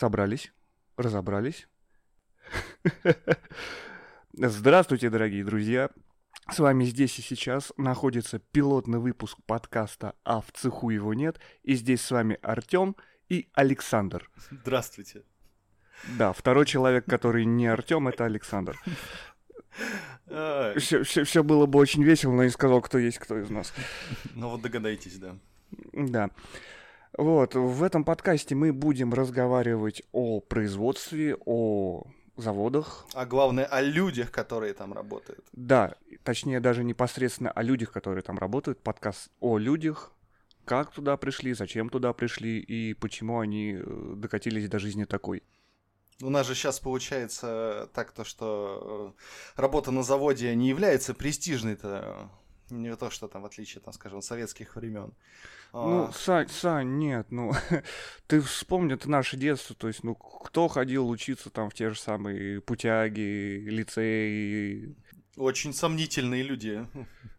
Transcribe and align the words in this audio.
собрались, 0.00 0.50
разобрались. 0.96 1.68
Здравствуйте, 4.32 5.10
дорогие 5.10 5.44
друзья. 5.44 5.90
С 6.50 6.58
вами 6.58 6.84
здесь 6.84 7.18
и 7.18 7.22
сейчас 7.22 7.70
находится 7.76 8.38
пилотный 8.38 8.98
выпуск 8.98 9.36
подкаста 9.44 10.14
«А 10.24 10.40
в 10.40 10.52
цеху 10.52 10.88
его 10.88 11.12
нет». 11.12 11.38
И 11.64 11.74
здесь 11.74 12.00
с 12.00 12.10
вами 12.10 12.38
Артем 12.40 12.96
и 13.28 13.50
Александр. 13.52 14.30
Здравствуйте. 14.50 15.22
Да, 16.18 16.32
второй 16.32 16.64
человек, 16.64 17.04
который 17.04 17.44
не 17.44 17.66
Артем, 17.66 18.08
это 18.08 18.24
Александр. 18.24 18.78
Все, 20.78 21.02
все, 21.04 21.24
все 21.24 21.44
было 21.44 21.66
бы 21.66 21.78
очень 21.78 22.02
весело, 22.04 22.32
но 22.32 22.44
не 22.44 22.50
сказал, 22.50 22.80
кто 22.80 22.96
есть 22.96 23.18
кто 23.18 23.38
из 23.38 23.50
нас. 23.50 23.74
Ну 24.34 24.48
вот 24.48 24.62
догадайтесь, 24.62 25.18
да. 25.18 25.36
Да. 25.92 26.30
Вот, 27.18 27.54
в 27.54 27.82
этом 27.82 28.04
подкасте 28.04 28.54
мы 28.54 28.72
будем 28.72 29.12
разговаривать 29.12 30.02
о 30.12 30.40
производстве, 30.40 31.36
о 31.44 32.04
заводах. 32.36 33.06
А 33.14 33.26
главное, 33.26 33.64
о 33.64 33.80
людях, 33.80 34.30
которые 34.30 34.74
там 34.74 34.92
работают. 34.92 35.44
Да, 35.52 35.96
точнее 36.22 36.60
даже 36.60 36.84
непосредственно 36.84 37.50
о 37.50 37.62
людях, 37.62 37.92
которые 37.92 38.22
там 38.22 38.38
работают. 38.38 38.80
Подкаст 38.80 39.30
о 39.40 39.58
людях, 39.58 40.12
как 40.64 40.92
туда 40.92 41.16
пришли, 41.16 41.52
зачем 41.52 41.88
туда 41.88 42.12
пришли 42.12 42.58
и 42.60 42.94
почему 42.94 43.40
они 43.40 43.74
э, 43.74 44.14
докатились 44.16 44.68
до 44.68 44.78
жизни 44.78 45.04
такой. 45.04 45.42
У 46.22 46.30
нас 46.30 46.46
же 46.46 46.54
сейчас 46.54 46.78
получается 46.80 47.88
так, 47.94 48.12
то, 48.12 48.24
что 48.24 49.14
э, 49.56 49.60
работа 49.60 49.90
на 49.90 50.02
заводе 50.02 50.54
не 50.54 50.68
является 50.68 51.14
престижной-то 51.14 52.30
не 52.70 52.94
то, 52.96 53.10
что 53.10 53.28
там, 53.28 53.42
в 53.42 53.46
отличие, 53.46 53.80
там, 53.80 53.92
скажем, 53.92 54.22
советских 54.22 54.76
времен. 54.76 55.12
Ну, 55.72 56.04
а... 56.04 56.12
Сань, 56.12 56.48
Сань, 56.48 56.98
нет, 56.98 57.26
ну, 57.30 57.52
ты 58.26 58.40
вспомни, 58.40 58.94
это 58.94 59.08
наше 59.08 59.36
детство, 59.36 59.76
то 59.76 59.88
есть, 59.88 60.02
ну, 60.02 60.14
кто 60.14 60.68
ходил 60.68 61.08
учиться 61.08 61.50
там 61.50 61.70
в 61.70 61.74
те 61.74 61.90
же 61.90 61.98
самые 61.98 62.60
путяги, 62.60 63.64
лицеи? 63.66 64.94
Очень 65.36 65.72
сомнительные 65.72 66.42
люди. 66.42 66.86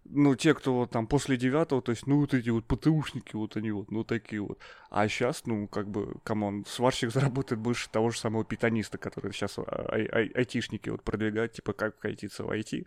Ну, 0.05 0.35
те, 0.35 0.53
кто 0.53 0.73
вот 0.73 0.91
там 0.91 1.07
после 1.07 1.37
девятого, 1.37 1.81
то 1.81 1.91
есть, 1.91 2.07
ну, 2.07 2.19
вот 2.19 2.33
эти 2.33 2.49
вот 2.49 2.65
ПТУшники, 2.65 3.35
вот 3.35 3.55
они 3.55 3.71
вот, 3.71 3.91
ну, 3.91 4.03
такие 4.03 4.41
вот. 4.41 4.59
А 4.89 5.07
сейчас, 5.07 5.45
ну, 5.45 5.67
как 5.67 5.89
бы, 5.89 6.15
come 6.23 6.47
on, 6.47 6.65
сварщик 6.65 7.11
заработает 7.13 7.61
больше 7.61 7.89
того 7.89 8.09
же 8.09 8.19
самого 8.19 8.43
питониста, 8.43 8.97
который 8.97 9.31
сейчас 9.33 9.57
а, 9.57 9.63
ай- 9.91 10.09
ай- 10.11 10.31
айтишники 10.33 10.89
вот 10.89 11.03
продвигают, 11.03 11.53
типа, 11.53 11.73
как 11.73 11.95
вкатиться 11.95 12.43
в 12.43 12.49
IT 12.49 12.85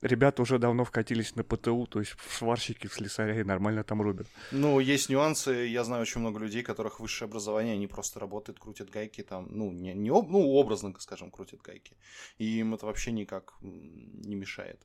ребята 0.00 0.42
уже 0.42 0.58
давно 0.58 0.84
вкатились 0.84 1.34
на 1.36 1.44
ПТУ, 1.44 1.86
то 1.86 2.00
есть 2.00 2.12
в 2.12 2.34
сварщики, 2.34 2.86
в 2.86 2.94
слесаря 2.94 3.40
и 3.40 3.44
нормально 3.44 3.84
там 3.84 4.00
рубят. 4.02 4.26
Ну, 4.50 4.80
есть 4.80 5.08
нюансы. 5.08 5.50
Я 5.66 5.84
знаю 5.84 6.02
очень 6.02 6.20
много 6.20 6.38
людей, 6.38 6.62
которых 6.62 7.00
высшее 7.00 7.28
образование, 7.28 7.74
они 7.74 7.86
просто 7.86 8.20
работают, 8.20 8.58
крутят 8.58 8.90
гайки 8.90 9.22
там, 9.22 9.48
ну, 9.50 9.70
не, 9.70 9.94
не 9.94 10.10
об, 10.10 10.30
ну, 10.30 10.40
образно, 10.52 10.94
скажем, 10.98 11.30
крутят 11.30 11.60
гайки. 11.62 11.96
И 12.38 12.60
им 12.60 12.74
это 12.74 12.86
вообще 12.86 13.12
никак 13.12 13.54
не 13.60 14.34
мешает. 14.34 14.80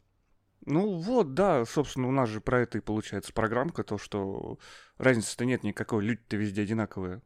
Ну 0.65 0.97
вот, 0.97 1.33
да, 1.33 1.65
собственно, 1.65 2.07
у 2.07 2.11
нас 2.11 2.29
же 2.29 2.41
про 2.41 2.61
это 2.61 2.77
и 2.77 2.81
получается 2.81 3.31
программка, 3.31 3.83
то, 3.83 3.97
что 3.97 4.59
разницы-то 4.97 5.45
нет 5.45 5.63
никакой, 5.63 6.03
люди-то 6.03 6.35
везде 6.35 6.63
одинаковые. 6.63 7.21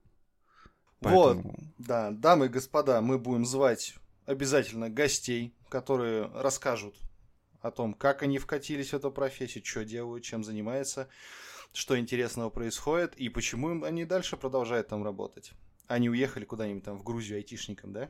Поэтому... 1.00 1.56
Вот, 1.58 1.64
да, 1.80 2.12
дамы 2.12 2.45
и 2.45 2.50
господа, 2.50 3.02
мы 3.02 3.18
будем 3.18 3.45
звать 3.45 3.95
обязательно 4.28 4.90
гостей, 4.90 5.56
которые 5.70 6.28
расскажут 6.36 6.95
о 7.62 7.72
том, 7.72 7.94
как 7.94 8.23
они 8.23 8.40
вкатились 8.40 8.90
в 8.90 8.95
эту 8.95 9.12
профессию, 9.12 9.64
что 9.66 9.86
делают, 9.86 10.23
чем 10.23 10.44
занимаются, 10.44 11.08
что 11.73 11.98
интересного 11.98 12.50
происходит 12.50 13.16
и 13.16 13.30
почему 13.30 13.84
они 13.84 14.06
дальше 14.06 14.38
продолжают 14.38 14.88
там 14.88 15.04
работать. 15.04 15.54
Они 15.88 16.09
уехали 16.09 16.45
куда-нибудь 16.45 16.84
там 16.84 16.98
в 16.98 17.04
Грузию 17.04 17.38
айтишникам, 17.38 17.94
да? 17.94 18.09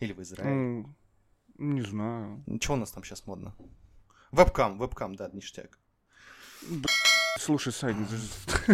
Или 0.00 0.12
в 0.12 0.20
Израиль? 0.22 0.86
Не 1.56 1.82
знаю. 1.82 2.44
Что 2.60 2.74
у 2.74 2.76
нас 2.76 2.90
там 2.90 3.04
сейчас 3.04 3.26
модно? 3.26 3.54
Вебкам, 4.32 4.78
вебкам, 4.78 5.14
да, 5.14 5.30
ништяк. 5.32 5.78
Слушай, 7.36 7.72
Сань, 7.72 8.06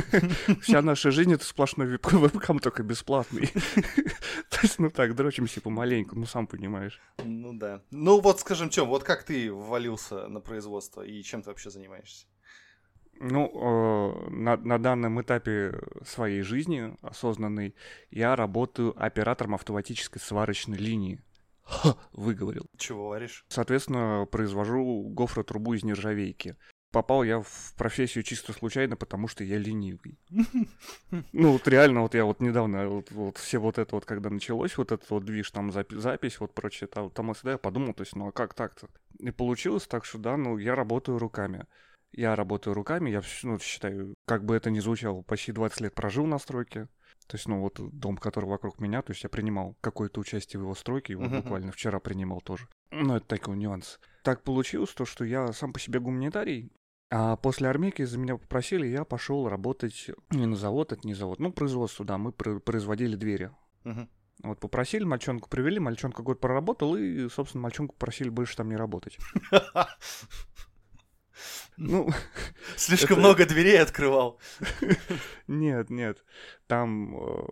вся 0.60 0.82
наша 0.82 1.10
жизнь 1.10 1.32
это 1.32 1.44
сплошной 1.44 1.87
вебкам, 2.03 2.59
только 2.59 2.82
бесплатный. 2.82 3.47
То 4.50 4.59
есть, 4.62 4.78
ну 4.78 4.91
так, 4.91 5.15
дрочимся 5.15 5.60
помаленьку, 5.60 6.15
ну 6.16 6.26
сам 6.26 6.47
понимаешь. 6.47 7.00
Ну 7.25 7.54
да. 7.54 7.82
Ну 7.91 8.21
вот, 8.21 8.41
скажем, 8.41 8.69
Тём, 8.69 8.88
вот 8.88 9.03
как 9.03 9.25
ты 9.25 9.50
ввалился 9.50 10.28
на 10.28 10.41
производство 10.41 11.00
и 11.00 11.22
чем 11.22 11.43
ты 11.43 11.48
вообще 11.48 11.71
занимаешься? 11.71 12.26
Ну, 13.19 13.48
э, 13.48 14.31
на, 14.31 14.56
на 14.56 14.78
данном 14.78 15.21
этапе 15.21 15.78
своей 16.06 16.42
жизни 16.42 16.97
осознанной 17.03 17.75
я 18.10 18.37
работаю 18.37 18.94
оператором 19.03 19.54
автоматической 19.54 20.21
сварочной 20.21 20.78
линии. 20.78 21.22
Ха, 21.62 21.97
выговорил. 22.12 22.66
Чего 22.77 23.09
варишь? 23.09 23.44
Соответственно, 23.48 24.27
произвожу 24.31 25.09
гофротрубу 25.09 25.75
из 25.75 25.84
нержавейки 25.84 26.56
попал 26.91 27.23
я 27.23 27.41
в 27.41 27.75
профессию 27.77 28.25
чисто 28.25 28.53
случайно, 28.53 28.97
потому 28.97 29.28
что 29.28 29.45
я 29.45 29.59
ленивый. 29.59 30.19
Ну, 31.33 31.53
вот 31.53 31.67
реально, 31.69 32.03
вот 32.03 32.15
я 32.15 32.25
вот 32.25 32.41
недавно, 32.41 32.89
вот, 32.89 33.11
вот 33.11 33.39
все 33.39 33.59
вот 33.59 33.78
это 33.78 33.95
вот, 33.95 34.05
когда 34.05 34.31
началось, 34.31 34.77
вот 34.77 34.93
этот 34.93 35.09
вот 35.11 35.25
движ, 35.25 35.51
там 35.51 35.73
запись, 35.73 35.99
запись 35.99 36.41
вот 36.41 36.55
прочее, 36.55 36.89
там, 36.89 37.11
там 37.11 37.31
и 37.31 37.34
сюда, 37.34 37.53
я 37.53 37.59
подумал, 37.59 37.95
то 37.95 38.03
есть, 38.03 38.15
ну, 38.15 38.28
а 38.28 38.33
как 38.33 38.55
так-то? 38.55 38.89
И 39.19 39.31
получилось 39.31 39.87
так, 39.87 40.05
что, 40.05 40.19
да, 40.19 40.37
ну, 40.37 40.59
я 40.59 40.75
работаю 40.75 41.19
руками. 41.19 41.67
Я 42.12 42.34
работаю 42.34 42.75
руками, 42.75 43.11
я, 43.11 43.22
ну, 43.43 43.59
считаю, 43.59 44.15
как 44.27 44.45
бы 44.45 44.57
это 44.57 44.71
ни 44.71 44.81
звучало, 44.81 45.22
почти 45.22 45.53
20 45.53 45.81
лет 45.81 45.95
прожил 45.95 46.27
на 46.27 46.39
стройке. 46.39 46.89
То 47.27 47.37
есть, 47.37 47.47
ну, 47.47 47.61
вот 47.61 47.78
дом, 47.78 48.17
который 48.17 48.47
вокруг 48.47 48.81
меня, 48.81 49.03
то 49.03 49.12
есть 49.12 49.22
я 49.22 49.28
принимал 49.28 49.77
какое-то 49.81 50.21
участие 50.21 50.59
в 50.59 50.65
его 50.65 50.75
стройке, 50.75 51.12
его 51.12 51.25
uh-huh. 51.25 51.43
буквально 51.43 51.71
вчера 51.71 52.01
принимал 52.01 52.41
тоже. 52.41 52.67
Ну, 52.91 53.15
это 53.15 53.27
такой 53.27 53.57
нюанс. 53.57 54.01
Так 54.25 54.43
получилось 54.43 54.91
то, 54.91 55.05
что 55.05 55.25
я 55.25 55.53
сам 55.53 55.72
по 55.72 55.78
себе 55.78 56.01
гуманитарий, 56.01 56.72
а 57.10 57.37
после 57.37 57.69
армейки 57.69 58.04
за 58.04 58.19
меня 58.19 58.37
попросили, 58.37 58.87
я 58.87 59.04
пошел 59.04 59.48
работать 59.48 60.10
не 60.31 60.47
на 60.47 60.56
завод, 60.56 60.93
это 60.93 61.06
не 61.06 61.15
завод, 61.15 61.41
ну, 61.41 61.53
производство, 61.53 62.04
да, 62.04 62.19
мы 62.19 62.32
производили 62.32 63.16
двери. 63.16 63.50
Угу. 63.84 64.09
Вот 64.44 64.60
попросили, 64.60 65.04
мальчонку 65.04 65.48
привели, 65.48 65.81
мальчонка 65.81 66.22
год 66.22 66.41
проработал, 66.41 66.97
и, 66.97 67.28
собственно, 67.28 67.62
мальчонку 67.62 67.94
попросили 67.94 68.28
больше 68.31 68.56
там 68.56 68.69
не 68.69 68.76
работать. 68.76 69.19
Ну, 71.77 72.11
слишком 72.77 73.19
это... 73.19 73.21
много 73.21 73.47
дверей 73.47 73.81
открывал. 73.81 74.39
Нет, 75.47 75.91
нет. 75.91 76.25
Там, 76.67 77.17
э, 77.17 77.43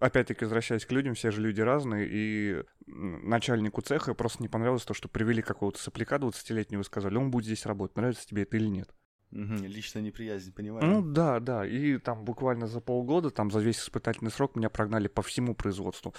опять-таки, 0.00 0.44
возвращаясь 0.44 0.84
к 0.84 0.92
людям, 0.92 1.14
все 1.14 1.30
же 1.30 1.40
люди 1.40 1.60
разные, 1.60 2.06
и 2.10 2.62
начальнику 2.86 3.80
цеха 3.80 4.12
просто 4.14 4.42
не 4.42 4.48
понравилось 4.48 4.84
то, 4.84 4.92
что 4.92 5.08
привели 5.08 5.40
какого-то 5.40 5.78
сопляка 5.78 6.16
20-летнего 6.16 6.82
и 6.82 6.84
сказали, 6.84 7.16
он 7.16 7.30
будет 7.30 7.46
здесь 7.46 7.64
работать, 7.64 7.96
нравится 7.96 8.26
тебе 8.26 8.42
это 8.42 8.56
или 8.58 8.66
нет. 8.66 8.90
Угу, 9.34 9.64
личная 9.66 10.02
неприязнь, 10.02 10.52
понимаю. 10.52 10.86
Ну 10.86 11.02
да, 11.02 11.40
да. 11.40 11.66
И 11.66 11.98
там 11.98 12.24
буквально 12.24 12.68
за 12.68 12.80
полгода, 12.80 13.30
там 13.30 13.50
за 13.50 13.60
весь 13.60 13.78
испытательный 13.78 14.30
срок 14.30 14.54
меня 14.54 14.70
прогнали 14.70 15.08
по 15.08 15.22
всему 15.22 15.54
производству. 15.54 16.14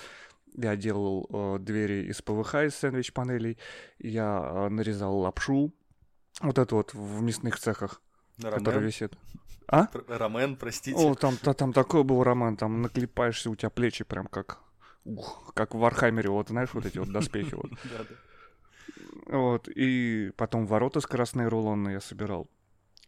Я 0.53 0.75
делал 0.75 1.27
э, 1.29 1.59
двери 1.59 2.07
из 2.09 2.21
ПВХ, 2.21 2.55
из 2.55 2.75
сэндвич-панелей, 2.75 3.57
я 3.99 4.39
э, 4.43 4.69
нарезал 4.69 5.17
лапшу, 5.19 5.73
вот 6.41 6.57
это 6.57 6.75
вот 6.75 6.93
в 6.93 7.21
мясных 7.21 7.59
цехах, 7.59 8.01
рамен. 8.41 8.59
который 8.59 8.83
висит. 8.83 9.13
А? 9.67 9.87
Рамен, 10.07 10.57
простите. 10.57 10.95
О, 10.95 11.15
там, 11.15 11.37
та, 11.37 11.55
там 11.55 11.73
такой 11.73 12.03
был 12.03 12.21
рамен, 12.21 12.55
там 12.55 12.83
наклепаешься, 12.83 13.49
у 13.49 13.55
тебя 13.55 13.71
плечи 13.71 14.03
прям 14.03 14.27
как, 14.27 14.59
ух, 15.05 15.51
как 15.55 15.73
в 15.73 15.79
Warhammer 15.79 16.20
е, 16.20 16.29
вот 16.29 16.49
знаешь, 16.49 16.69
вот 16.73 16.85
эти 16.85 16.99
вот 16.99 17.11
доспехи 17.11 17.55
вот. 17.55 17.71
Вот, 19.25 19.67
и 19.67 20.31
потом 20.37 20.67
ворота 20.67 20.99
скоростные 20.99 21.47
рулонные 21.47 21.93
я 21.93 21.99
собирал 21.99 22.47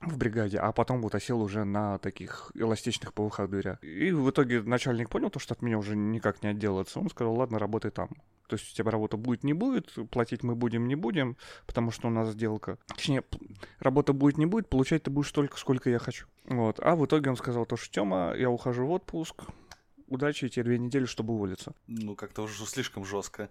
в 0.02 0.18
бригаде, 0.18 0.58
а 0.60 0.72
потом 0.72 1.02
вот 1.02 1.16
осел 1.16 1.42
уже 1.42 1.64
на 1.64 1.98
таких 1.98 2.52
эластичных 2.54 3.14
ПВХ 3.14 3.48
дверях. 3.48 3.84
И 3.84 4.12
в 4.12 4.30
итоге 4.30 4.62
начальник 4.62 5.10
понял 5.10 5.30
то, 5.30 5.40
что 5.40 5.54
от 5.54 5.62
меня 5.62 5.78
уже 5.78 5.96
никак 5.96 6.44
не 6.44 6.50
отделаться. 6.50 7.00
Он 7.00 7.10
сказал, 7.10 7.36
ладно, 7.36 7.60
работай 7.60 7.92
там. 7.92 8.10
То 8.48 8.56
есть 8.56 8.72
у 8.72 8.76
тебя 8.76 8.92
работа 8.92 9.18
будет, 9.18 9.44
не 9.44 9.54
будет, 9.54 9.94
платить 10.10 10.44
мы 10.44 10.56
будем, 10.56 10.88
не 10.88 10.96
будем, 10.96 11.36
потому 11.66 11.92
что 11.92 12.08
у 12.08 12.12
нас 12.12 12.30
сделка. 12.30 12.78
Точнее, 12.88 13.24
работа 13.80 14.14
будет, 14.14 14.38
не 14.38 14.46
будет, 14.46 14.70
получать 14.70 15.04
ты 15.04 15.12
будешь 15.12 15.30
столько, 15.30 15.58
сколько 15.58 15.90
я 15.90 16.00
хочу. 16.00 16.28
Вот. 16.46 16.80
А 16.80 16.96
в 16.96 17.06
итоге 17.06 17.30
он 17.30 17.36
сказал 17.36 17.66
то, 17.66 17.76
что 17.76 17.92
Тёма, 17.92 18.34
я 18.38 18.50
ухожу 18.50 18.86
в 18.86 18.92
отпуск, 18.92 19.44
удачи 20.08 20.48
тебе 20.48 20.64
две 20.64 20.80
недели, 20.80 21.06
чтобы 21.06 21.34
уволиться. 21.34 21.74
Ну, 21.88 22.16
как-то 22.16 22.44
уже 22.44 22.66
слишком 22.66 23.04
жестко. 23.04 23.50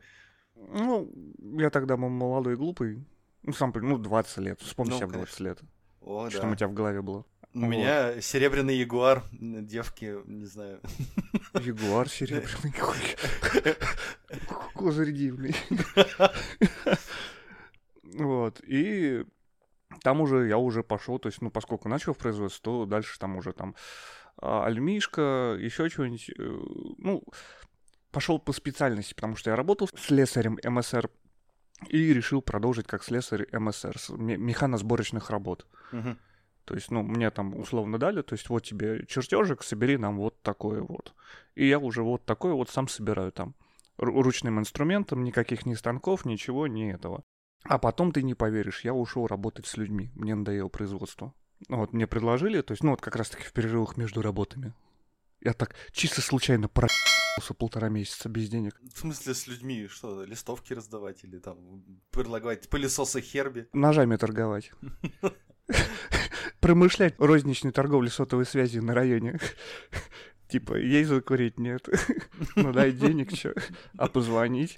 Ну, 0.55 1.12
я 1.59 1.69
тогда 1.69 1.99
был 1.99 2.09
молодой 2.09 2.55
и 2.55 2.56
глупый. 2.56 3.05
Ну, 3.43 3.53
сам, 3.53 3.73
ну, 3.75 3.99
20 3.99 4.38
лет. 4.38 4.61
Вспомни 4.61 4.93
ну, 4.93 4.97
себя 4.97 5.09
20 5.09 5.41
лет. 5.41 5.61
О, 6.06 6.31
что 6.31 6.43
да. 6.43 6.50
у 6.50 6.55
тебя 6.55 6.69
в 6.69 6.73
голове 6.73 7.03
было? 7.03 7.26
У 7.53 7.61
вот. 7.61 7.67
меня 7.67 8.20
серебряный 8.20 8.76
ягуар, 8.76 9.25
девки, 9.32 10.17
не 10.26 10.47
знаю. 10.47 10.81
Ягуар 11.55 12.08
серебряный 12.08 12.73
какой. 12.73 13.75
Козырь 14.75 15.12
дивный. 15.12 15.55
Вот, 18.14 18.62
и 18.67 19.26
там 20.03 20.20
уже 20.20 20.47
я 20.47 20.56
уже 20.56 20.82
пошел, 20.82 21.19
то 21.19 21.29
есть, 21.29 21.43
ну, 21.43 21.50
поскольку 21.50 21.88
начал 21.88 22.14
в 22.14 22.19
производство, 22.19 22.62
то 22.62 22.87
дальше 22.87 23.19
там 23.19 23.37
уже 23.37 23.52
там 23.52 23.75
а, 24.38 24.64
альмишка, 24.64 25.56
еще 25.59 25.88
что-нибудь. 25.91 26.31
Э, 26.38 26.59
ну, 26.99 27.23
пошел 28.12 28.38
по 28.38 28.52
специальности, 28.52 29.12
потому 29.12 29.37
что 29.37 29.50
я 29.50 29.56
работал 29.56 29.91
слесарем 29.94 30.59
МСР 30.64 31.11
и 31.88 32.12
решил 32.12 32.43
продолжить 32.43 32.87
как 32.87 33.05
слесарь 33.05 33.46
МСР, 33.52 33.96
механосборочных 34.19 35.31
работ. 35.31 35.67
Угу. 35.93 36.17
То 36.64 36.75
есть, 36.75 36.90
ну, 36.90 37.02
мне 37.02 37.31
там 37.31 37.56
условно 37.56 37.99
дали, 37.99 38.23
то 38.23 38.34
есть, 38.34 38.49
вот 38.49 38.64
тебе 38.64 39.06
чертежик, 39.06 39.62
собери 39.62 39.96
нам 39.96 40.17
вот 40.17 40.43
такое 40.43 40.81
вот. 40.81 41.14
И 41.55 41.67
я 41.67 41.78
уже 41.78 42.02
вот 42.02 42.25
такое 42.25 42.55
вот 42.55 42.70
сам 42.70 42.88
собираю 42.88 43.31
там. 43.31 43.55
Ручным 43.99 44.58
инструментом, 44.58 45.23
никаких 45.23 45.64
ни 45.64 45.75
станков, 45.75 46.25
ничего, 46.25 46.67
ни 46.67 46.93
этого. 46.93 47.23
А 47.62 47.78
потом 47.78 48.12
ты 48.12 48.23
не 48.23 48.34
поверишь, 48.34 48.81
я 48.81 48.93
ушел 48.93 49.26
работать 49.26 49.67
с 49.67 49.76
людьми. 49.76 50.11
Мне 50.14 50.34
надоело 50.34 50.69
производство. 50.69 51.32
Ну, 51.69 51.78
вот 51.78 51.93
мне 51.93 52.06
предложили, 52.06 52.61
то 52.61 52.73
есть, 52.73 52.82
ну, 52.82 52.90
вот 52.90 53.00
как 53.00 53.17
раз-таки 53.17 53.44
в 53.44 53.52
перерывах 53.52 53.96
между 53.96 54.20
работами. 54.20 54.75
Я 55.40 55.52
так 55.52 55.75
чисто 55.93 56.20
случайно 56.20 56.69
про 56.69 56.88
полтора 57.55 57.88
месяца 57.88 58.29
без 58.29 58.49
денег. 58.49 58.81
В 58.94 58.99
смысле 58.99 59.35
с 59.35 59.47
людьми? 59.47 59.87
Что, 59.88 60.25
листовки 60.25 60.73
раздавать 60.73 61.25
или 61.25 61.38
там 61.38 61.85
предлагать 62.11 62.69
пылесосы 62.69 63.21
Херби? 63.21 63.69
Ножами 63.73 64.17
торговать. 64.17 64.73
Промышлять 66.61 67.15
розничной 67.19 67.73
торговли 67.73 68.09
сотовой 68.09 68.47
связи 68.47 68.79
на 68.79 68.94
районе. 68.94 69.38
Типа, 70.49 70.77
ей 70.77 71.05
закурить 71.05 71.59
нет. 71.59 71.88
Ну 72.55 72.73
дай 72.73 72.93
денег, 72.93 73.35
что? 73.35 73.55
А 73.99 74.09
позвонить? 74.09 74.77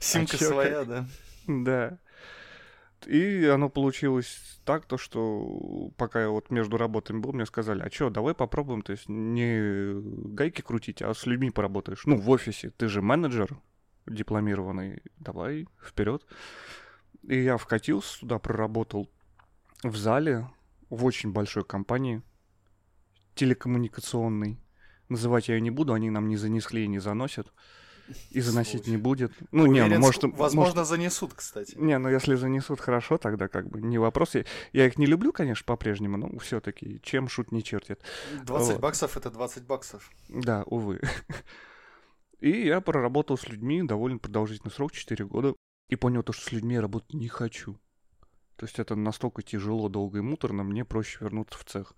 Симка 0.00 0.36
а 0.36 0.44
своя, 0.44 0.84
да? 0.84 1.08
Да. 1.46 1.98
И 3.06 3.44
оно 3.46 3.68
получилось 3.68 4.60
так, 4.64 4.84
то, 4.84 4.98
что 4.98 5.90
пока 5.96 6.22
я 6.22 6.28
вот 6.28 6.50
между 6.50 6.76
работами 6.76 7.20
был, 7.20 7.32
мне 7.32 7.46
сказали, 7.46 7.82
а 7.82 7.90
что, 7.90 8.10
давай 8.10 8.34
попробуем, 8.34 8.82
то 8.82 8.90
есть 8.92 9.08
не 9.08 10.00
гайки 10.34 10.60
крутить, 10.60 11.02
а 11.02 11.14
с 11.14 11.24
людьми 11.24 11.50
поработаешь. 11.50 12.04
Ну, 12.04 12.16
в 12.16 12.28
офисе, 12.30 12.70
ты 12.70 12.88
же 12.88 13.02
менеджер 13.02 13.56
дипломированный, 14.06 15.02
давай, 15.18 15.68
вперед. 15.80 16.26
И 17.22 17.42
я 17.42 17.56
вкатился 17.58 18.20
туда, 18.20 18.38
проработал 18.38 19.08
в 19.82 19.96
зале 19.96 20.48
в 20.90 21.04
очень 21.04 21.32
большой 21.32 21.64
компании, 21.64 22.22
телекоммуникационной. 23.34 24.58
Называть 25.08 25.48
я 25.48 25.54
ее 25.54 25.60
не 25.60 25.70
буду, 25.70 25.92
они 25.92 26.10
нам 26.10 26.28
не 26.28 26.36
занесли 26.36 26.84
и 26.84 26.88
не 26.88 26.98
заносят. 26.98 27.52
И 28.30 28.40
заносить 28.40 28.84
Слушай. 28.84 28.90
не 28.90 28.96
будет. 28.96 29.32
Ну, 29.50 29.64
Уверен, 29.64 29.88
не, 29.88 29.94
ну, 29.96 30.00
может... 30.00 30.22
Возможно, 30.22 30.74
может... 30.74 30.88
занесут, 30.88 31.34
кстати. 31.34 31.74
Не, 31.76 31.98
ну, 31.98 32.08
если 32.08 32.34
занесут 32.34 32.80
хорошо, 32.80 33.18
тогда 33.18 33.48
как 33.48 33.68
бы 33.68 33.80
не 33.80 33.98
вопрос. 33.98 34.34
Я, 34.34 34.44
я 34.72 34.86
их 34.86 34.98
не 34.98 35.06
люблю, 35.06 35.32
конечно, 35.32 35.64
по-прежнему, 35.64 36.16
но 36.16 36.38
все 36.38 36.60
таки 36.60 37.00
чем 37.02 37.28
шут 37.28 37.52
не 37.52 37.62
чертит. 37.62 38.00
20 38.44 38.72
вот. 38.72 38.80
баксов— 38.80 39.16
это 39.18 39.30
20 39.30 39.64
баксов. 39.64 40.10
Да, 40.28 40.62
увы. 40.66 41.00
И 42.40 42.66
я 42.66 42.80
проработал 42.80 43.38
с 43.38 43.48
людьми 43.48 43.82
довольно 43.82 44.18
продолжительный 44.18 44.70
срок, 44.70 44.92
4 44.92 45.24
года, 45.24 45.54
и 45.88 45.96
понял 45.96 46.22
то, 46.22 46.32
что 46.32 46.44
с 46.44 46.52
людьми 46.52 46.74
я 46.74 46.82
работать 46.82 47.14
не 47.14 47.28
хочу. 47.28 47.78
То 48.56 48.66
есть 48.66 48.78
это 48.78 48.94
настолько 48.94 49.42
тяжело, 49.42 49.88
долго 49.88 50.18
и 50.18 50.22
муторно, 50.22 50.62
мне 50.62 50.84
проще 50.84 51.18
вернуться 51.20 51.58
в 51.58 51.64
цех. 51.64 51.94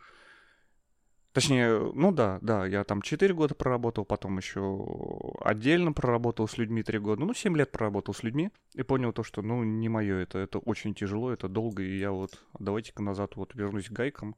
Точнее, 1.38 1.92
ну 1.94 2.10
да, 2.10 2.38
да, 2.42 2.66
я 2.66 2.82
там 2.82 3.00
4 3.00 3.32
года 3.32 3.54
проработал, 3.54 4.04
потом 4.04 4.38
еще 4.38 5.34
отдельно 5.40 5.92
проработал 5.92 6.48
с 6.48 6.58
людьми 6.58 6.82
3 6.82 6.98
года, 6.98 7.24
ну 7.24 7.32
7 7.32 7.56
лет 7.56 7.70
проработал 7.70 8.12
с 8.12 8.24
людьми 8.24 8.50
и 8.74 8.82
понял 8.82 9.12
то, 9.12 9.22
что 9.22 9.40
ну 9.40 9.62
не 9.62 9.88
мое 9.88 10.16
это, 10.16 10.38
это 10.38 10.58
очень 10.58 10.94
тяжело, 10.94 11.32
это 11.32 11.48
долго, 11.48 11.84
и 11.84 11.96
я 11.96 12.10
вот 12.10 12.42
давайте-ка 12.58 13.02
назад 13.02 13.36
вот 13.36 13.54
вернусь 13.54 13.88
к 13.88 13.92
гайкам. 13.92 14.34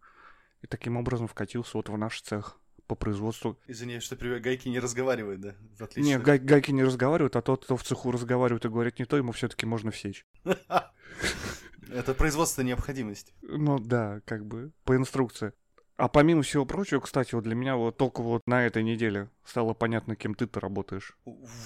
И 0.60 0.66
таким 0.66 0.98
образом 0.98 1.26
вкатился 1.26 1.78
вот 1.78 1.88
в 1.88 1.96
наш 1.96 2.20
цех 2.20 2.58
по 2.86 2.94
производству. 2.94 3.58
Извиняюсь, 3.66 4.02
что 4.02 4.16
привет, 4.16 4.42
гайки 4.42 4.68
не 4.68 4.78
разговаривают, 4.78 5.40
да? 5.40 5.54
Отлично. 5.78 6.06
Не, 6.06 6.18
гай, 6.18 6.38
гайки 6.38 6.70
не 6.70 6.84
разговаривают, 6.84 7.34
а 7.36 7.40
тот, 7.40 7.64
кто 7.64 7.78
в 7.78 7.82
цеху 7.82 8.10
разговаривает 8.10 8.66
и 8.66 8.68
говорит 8.68 8.98
не 8.98 9.06
то, 9.06 9.16
ему 9.16 9.32
все-таки 9.32 9.64
можно 9.64 9.90
всечь. 9.90 10.26
Это 11.88 12.14
производство 12.14 12.60
необходимости. 12.60 13.32
Ну 13.40 13.78
да, 13.78 14.20
как 14.26 14.44
бы 14.44 14.72
по 14.84 14.96
инструкции. 14.96 15.54
А 16.00 16.08
помимо 16.08 16.40
всего 16.40 16.64
прочего, 16.64 17.00
кстати, 17.00 17.34
вот 17.34 17.44
для 17.44 17.54
меня 17.54 17.76
вот 17.76 17.98
только 17.98 18.22
вот 18.22 18.40
на 18.46 18.64
этой 18.64 18.82
неделе 18.82 19.28
стало 19.44 19.74
понятно, 19.74 20.16
кем 20.16 20.34
ты-то 20.34 20.58
работаешь. 20.58 21.14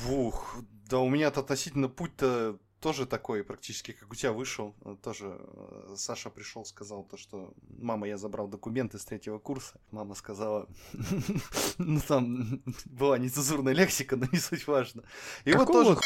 Ух, 0.09 0.57
да 0.91 0.99
у 0.99 1.09
меня-то 1.09 1.39
относительно 1.39 1.89
путь-то 1.89 2.59
тоже 2.81 3.07
такой, 3.07 3.45
практически 3.45 3.93
как 3.93 4.11
у 4.11 4.15
тебя 4.17 4.33
вышел. 4.33 4.75
Тоже 5.05 5.39
э, 5.39 5.95
Саша 5.97 6.31
пришел, 6.31 6.65
сказал 6.65 7.05
то, 7.05 7.17
что 7.17 7.55
мама, 7.79 8.09
я 8.09 8.19
забрал 8.19 8.49
документы 8.49 8.99
с 8.99 9.05
третьего 9.05 9.39
курса. 9.39 9.81
Мама 9.93 10.17
сказала, 10.17 10.69
ну 11.79 12.01
там 12.01 12.61
была 12.87 13.19
нецензурная 13.19 13.73
лексика, 13.73 14.17
но 14.17 14.27
не 14.33 14.39
суть 14.39 14.67
важно. 14.67 15.05
И 15.45 15.53
вот 15.53 15.69
тоже... 15.69 15.97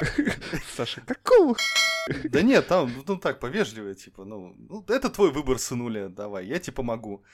Саша, 0.74 1.02
какого 1.02 1.54
да 2.24 2.42
нет, 2.42 2.66
там, 2.66 2.90
ну 3.06 3.16
так, 3.16 3.40
повежливее, 3.40 3.94
типа, 3.94 4.24
ну, 4.24 4.54
ну, 4.56 4.84
это 4.88 5.10
твой 5.10 5.30
выбор, 5.30 5.58
сынуля, 5.58 6.08
давай, 6.08 6.46
я 6.46 6.58
тебе 6.58 6.74
помогу. 6.74 7.24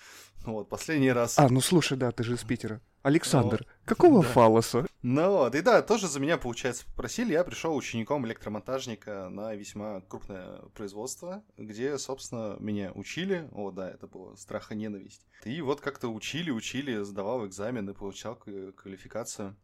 Вот, 0.44 0.68
последний 0.68 1.12
раз. 1.12 1.38
А, 1.38 1.48
ну 1.48 1.60
слушай, 1.60 1.98
да, 1.98 2.12
ты 2.12 2.24
же 2.24 2.34
из 2.34 2.44
Питера. 2.44 2.80
Александр, 3.02 3.66
ну, 3.66 3.72
какого 3.84 4.22
да. 4.22 4.28
фалоса? 4.28 4.86
Ну 5.02 5.30
вот, 5.30 5.54
и 5.54 5.62
да, 5.62 5.80
тоже 5.82 6.08
за 6.08 6.20
меня, 6.20 6.36
получается, 6.36 6.84
попросили. 6.86 7.32
Я 7.32 7.44
пришел 7.44 7.74
учеником 7.74 8.26
электромонтажника 8.26 9.28
на 9.30 9.54
весьма 9.54 10.02
крупное 10.02 10.60
производство, 10.74 11.42
где, 11.56 11.96
собственно, 11.98 12.56
меня 12.58 12.92
учили. 12.94 13.48
О, 13.52 13.70
да, 13.70 13.90
это 13.90 14.06
было 14.06 14.34
страх 14.36 14.72
и 14.72 14.74
ненависть. 14.74 15.26
И 15.44 15.60
вот 15.62 15.80
как-то 15.80 16.08
учили, 16.08 16.50
учили, 16.50 17.02
сдавал 17.02 17.46
экзамены, 17.46 17.94
получал 17.94 18.36
квалификацию. 18.36 19.56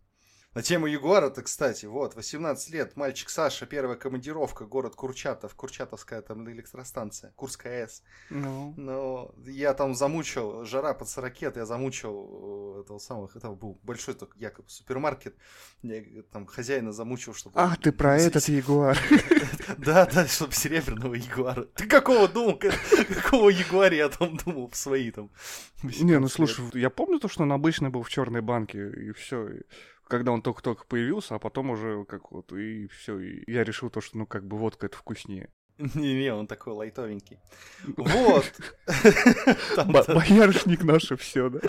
На 0.57 0.63
тему 0.63 0.87
Ягуара-то, 0.87 1.43
кстати, 1.43 1.85
вот, 1.85 2.15
18 2.15 2.71
лет, 2.71 2.97
мальчик 2.97 3.29
Саша, 3.29 3.67
первая 3.67 3.99
командировка, 3.99 4.65
город 4.65 4.95
Курчатов, 4.95 5.55
Курчатовская 5.55 6.23
там 6.23 6.51
электростанция, 6.51 7.35
Курская 7.37 7.87
С. 7.87 8.03
Ну. 8.31 8.73
Но 8.79 9.35
я 9.45 9.75
там 9.75 9.95
замучил, 9.95 10.65
жара 10.65 10.95
под 10.95 11.11
40 11.11 11.43
лет, 11.43 11.57
я 11.59 11.67
замучил 11.67 12.79
э, 12.79 12.81
этого 12.85 12.99
самого, 12.99 13.31
это 13.35 13.51
был 13.51 13.79
большой 13.83 14.15
только 14.15 14.39
якобы 14.39 14.71
супермаркет, 14.71 15.37
я 15.83 16.03
там 16.33 16.47
хозяина 16.47 16.91
замучил, 16.91 17.35
чтобы... 17.35 17.61
А, 17.61 17.77
ты 17.77 17.93
про 17.93 18.17
этот 18.19 18.49
Ягуар. 18.49 18.99
Да, 19.79 20.07
да, 20.07 20.27
чтобы 20.27 20.53
серебряного 20.53 21.15
Ягуара. 21.15 21.65
Ты 21.65 21.87
какого 21.87 22.29
думал, 22.29 22.57
какого 22.57 23.51
Ягуара 23.51 23.95
я 23.95 24.09
там 24.09 24.37
думал, 24.39 24.71
свои 24.73 25.11
там. 25.11 25.31
Не, 25.83 26.19
ну 26.19 26.29
слушай, 26.29 26.65
я 26.75 26.89
помню 26.89 27.19
то, 27.19 27.29
что 27.29 27.43
он 27.43 27.53
обычно 27.53 27.91
был 27.91 28.03
в 28.03 28.09
черной 28.09 28.41
банке, 28.41 28.89
и 28.89 29.13
все 29.13 29.49
когда 30.09 30.33
он 30.33 30.43
только-только 30.43 30.85
появился, 30.87 31.35
а 31.35 31.39
потом 31.39 31.71
уже 31.71 32.05
как 32.05 32.31
вот, 32.31 32.53
и 32.53 32.87
все, 32.89 33.19
и 33.19 33.51
я 33.51 33.65
решил 33.65 33.91
то, 33.91 34.01
что, 34.01 34.19
ну, 34.19 34.27
как 34.27 34.47
бы 34.47 34.57
водка 34.57 34.87
это 34.87 34.97
вкуснее. 34.97 35.51
Не-не, 35.79 36.33
он 36.33 36.47
такой 36.47 36.73
лайтовенький. 36.73 37.39
Вот. 37.97 38.53
Боярышник 40.09 40.83
наше 40.85 41.17
все, 41.17 41.51
да? 41.51 41.61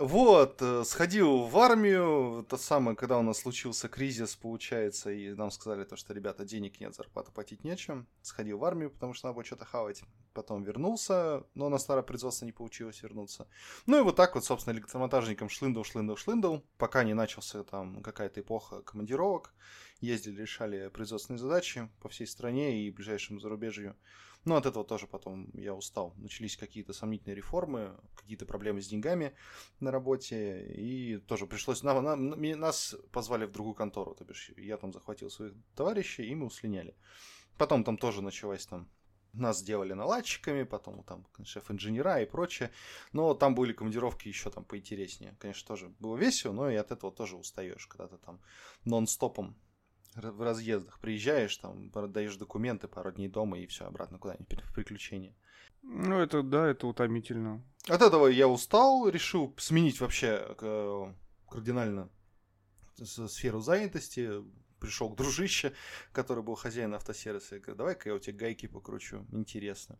Вот, 0.00 0.62
э, 0.62 0.82
сходил 0.84 1.42
в 1.44 1.58
армию, 1.58 2.46
то 2.48 2.56
самое, 2.56 2.96
когда 2.96 3.18
у 3.18 3.22
нас 3.22 3.40
случился 3.40 3.86
кризис, 3.86 4.34
получается, 4.34 5.10
и 5.10 5.34
нам 5.34 5.50
сказали 5.50 5.84
то, 5.84 5.94
что, 5.96 6.14
ребята, 6.14 6.46
денег 6.46 6.80
нет, 6.80 6.94
зарплату 6.94 7.32
платить 7.32 7.64
нечем. 7.64 8.06
Сходил 8.22 8.56
в 8.56 8.64
армию, 8.64 8.90
потому 8.90 9.12
что 9.12 9.26
надо 9.26 9.34
было 9.34 9.44
что-то 9.44 9.66
хавать. 9.66 10.02
Потом 10.32 10.62
вернулся, 10.62 11.44
но 11.54 11.68
на 11.68 11.76
старое 11.76 12.02
производство 12.02 12.46
не 12.46 12.52
получилось 12.52 13.02
вернуться. 13.02 13.46
Ну 13.84 13.98
и 13.98 14.02
вот 14.02 14.16
так 14.16 14.34
вот, 14.34 14.42
собственно, 14.42 14.72
электромонтажником 14.72 15.50
шлындал, 15.50 15.84
шлындал, 15.84 16.16
шлындал, 16.16 16.64
пока 16.78 17.04
не 17.04 17.12
начался 17.12 17.62
там 17.62 18.02
какая-то 18.02 18.40
эпоха 18.40 18.80
командировок. 18.80 19.52
Ездили, 20.00 20.40
решали 20.40 20.88
производственные 20.88 21.40
задачи 21.40 21.90
по 22.00 22.08
всей 22.08 22.26
стране 22.26 22.86
и 22.86 22.90
ближайшему 22.90 23.38
зарубежью. 23.38 23.94
Но 24.44 24.56
от 24.56 24.66
этого 24.66 24.84
тоже 24.84 25.06
потом 25.06 25.50
я 25.52 25.74
устал. 25.74 26.14
Начались 26.16 26.56
какие-то 26.56 26.92
сомнительные 26.92 27.36
реформы, 27.36 27.96
какие-то 28.14 28.46
проблемы 28.46 28.80
с 28.80 28.88
деньгами 28.88 29.34
на 29.80 29.90
работе, 29.90 30.66
и 30.66 31.18
тоже 31.18 31.46
пришлось... 31.46 31.82
На, 31.82 32.00
на, 32.00 32.16
на, 32.16 32.56
нас 32.56 32.96
позвали 33.12 33.44
в 33.44 33.52
другую 33.52 33.74
контору, 33.74 34.14
то 34.14 34.24
бишь 34.24 34.50
я 34.56 34.76
там 34.78 34.92
захватил 34.92 35.30
своих 35.30 35.52
товарищей, 35.74 36.24
и 36.24 36.34
мы 36.34 36.46
услиняли. 36.46 36.94
Потом 37.58 37.84
там 37.84 37.98
тоже 37.98 38.22
началась 38.22 38.66
там 38.66 38.88
нас 39.32 39.58
сделали 39.58 39.92
наладчиками, 39.92 40.64
потом 40.64 41.04
там 41.04 41.26
шеф-инженера 41.44 42.20
и 42.20 42.26
прочее. 42.26 42.70
Но 43.12 43.34
там 43.34 43.54
были 43.54 43.72
командировки 43.72 44.28
еще 44.28 44.50
там 44.50 44.64
поинтереснее. 44.64 45.36
Конечно, 45.38 45.68
тоже 45.68 45.88
было 46.00 46.16
весело, 46.16 46.52
но 46.52 46.70
и 46.70 46.74
от 46.74 46.90
этого 46.90 47.12
тоже 47.12 47.36
устаешь, 47.36 47.86
когда 47.86 48.08
ты 48.08 48.16
там 48.18 48.40
нон-стопом 48.84 49.56
в 50.14 50.42
разъездах 50.42 50.98
приезжаешь, 51.00 51.56
там, 51.56 51.90
продаешь 51.90 52.36
документы, 52.36 52.88
пару 52.88 53.12
дней 53.12 53.28
дома 53.28 53.58
и 53.58 53.66
все, 53.66 53.86
обратно 53.86 54.18
куда-нибудь 54.18 54.60
в 54.62 54.74
приключения. 54.74 55.34
Ну, 55.82 56.18
это, 56.18 56.42
да, 56.42 56.68
это 56.68 56.86
утомительно. 56.86 57.64
От 57.88 58.02
этого 58.02 58.26
я 58.26 58.48
устал, 58.48 59.08
решил 59.08 59.54
сменить 59.58 60.00
вообще 60.00 60.54
кардинально 61.48 62.10
сферу 63.02 63.60
занятости. 63.60 64.30
Пришел 64.78 65.10
к 65.10 65.16
дружище, 65.16 65.74
который 66.10 66.42
был 66.42 66.54
хозяин 66.54 66.94
автосервиса, 66.94 67.56
и 67.56 67.58
говорю, 67.58 67.76
давай-ка 67.76 68.08
я 68.08 68.14
у 68.14 68.18
тебя 68.18 68.38
гайки 68.38 68.66
покручу, 68.66 69.26
интересно. 69.30 69.98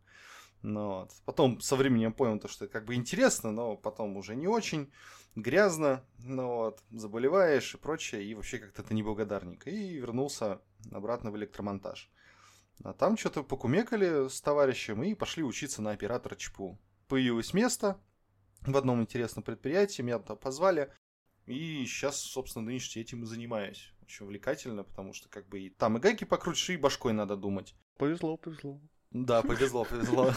Ну, 0.63 0.89
вот. 0.89 1.13
Потом 1.25 1.61
со 1.61 1.77
временем 1.77 2.13
понял, 2.13 2.39
то, 2.39 2.49
что 2.49 2.69
как 2.69 2.85
бы 2.85 2.95
интересно, 2.95 3.51
но 3.51 3.77
потом 3.77 4.17
уже 4.17 4.37
не 4.37 4.49
очень. 4.49 4.93
грязно, 5.37 6.05
ну 6.19 6.47
вот, 6.47 6.83
заболеваешь 6.91 7.75
и 7.75 7.79
прочее, 7.79 8.25
и 8.25 8.35
вообще 8.35 8.59
как-то 8.59 8.83
ты 8.83 8.95
неблагодарник. 8.95 9.67
И 9.67 9.95
вернулся 9.95 10.61
обратно 10.93 11.31
в 11.31 11.37
электромонтаж. 11.37 12.11
А 12.83 12.93
там 12.93 13.17
что-то 13.17 13.43
покумекали 13.43 14.29
с 14.29 14.41
товарищем 14.41 15.03
и 15.03 15.15
пошли 15.15 15.43
учиться 15.43 15.83
на 15.83 15.91
оператора 15.91 16.35
ЧПУ. 16.35 16.79
Появилось 17.09 17.53
место 17.53 18.01
в 18.63 18.77
одном 18.77 19.01
интересном 19.01 19.43
предприятии, 19.43 20.03
меня 20.03 20.19
туда 20.19 20.37
позвали. 20.37 20.93
И 21.47 21.85
сейчас, 21.87 22.17
собственно, 22.21 22.67
нынешне 22.67 23.03
этим 23.03 23.25
и 23.25 23.27
занимаюсь. 23.27 23.93
Очень 24.03 24.27
увлекательно, 24.27 24.85
потому 24.85 25.13
что 25.13 25.29
как 25.29 25.49
бы 25.49 25.61
и 25.61 25.71
там 25.71 25.97
и 25.97 26.01
гайки 26.01 26.25
покрутишь, 26.25 26.71
и 26.71 26.77
башкой 26.77 27.13
надо 27.13 27.37
думать. 27.37 27.75
Повезло, 27.97 28.37
повезло. 28.37 28.81
Да, 29.11 29.43
повезло, 29.43 29.85
повезло. 29.85 30.33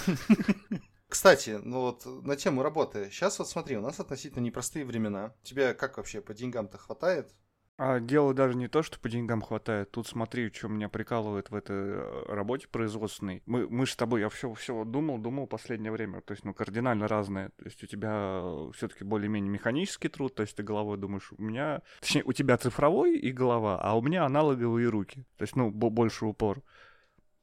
Кстати, 1.07 1.59
ну 1.63 1.81
вот 1.81 2.05
на 2.25 2.35
тему 2.35 2.63
работы. 2.63 3.09
Сейчас 3.11 3.37
вот 3.37 3.47
смотри, 3.47 3.77
у 3.77 3.81
нас 3.81 3.99
относительно 3.99 4.41
непростые 4.41 4.83
времена. 4.83 5.33
Тебе 5.43 5.73
как 5.73 5.97
вообще 5.97 6.21
по 6.21 6.33
деньгам-то 6.33 6.77
хватает? 6.79 7.33
А 7.77 7.99
дело 7.99 8.35
даже 8.35 8.55
не 8.55 8.67
то, 8.67 8.83
что 8.83 8.99
по 8.99 9.09
деньгам 9.09 9.41
хватает. 9.41 9.89
Тут 9.91 10.07
смотри, 10.07 10.51
что 10.51 10.67
меня 10.67 10.89
прикалывает 10.89 11.49
в 11.49 11.55
этой 11.55 11.75
э, 11.75 12.23
работе 12.27 12.67
производственной. 12.67 13.41
Мы, 13.47 13.67
мы 13.67 13.87
с 13.87 13.95
тобой, 13.95 14.21
я 14.21 14.29
все, 14.29 14.53
все 14.53 14.83
думал, 14.85 15.17
думал 15.17 15.47
последнее 15.47 15.91
время. 15.91 16.21
То 16.21 16.33
есть, 16.33 16.45
ну, 16.45 16.53
кардинально 16.53 17.07
разное. 17.07 17.49
То 17.49 17.65
есть 17.65 17.83
у 17.83 17.87
тебя 17.87 18.41
э, 18.43 18.71
все-таки 18.75 19.03
более-менее 19.03 19.49
механический 19.49 20.07
труд, 20.07 20.35
то 20.35 20.43
есть 20.43 20.55
ты 20.55 20.61
головой 20.61 20.97
думаешь, 20.97 21.31
у 21.35 21.41
меня... 21.41 21.81
Точнее, 21.99 22.23
у 22.25 22.31
тебя 22.31 22.57
цифровой 22.57 23.17
и 23.17 23.31
голова, 23.31 23.79
а 23.81 23.97
у 23.97 24.03
меня 24.03 24.23
аналоговые 24.25 24.87
руки. 24.87 25.25
То 25.37 25.43
есть, 25.43 25.55
ну, 25.55 25.71
больше 25.71 26.25
упор. 26.27 26.61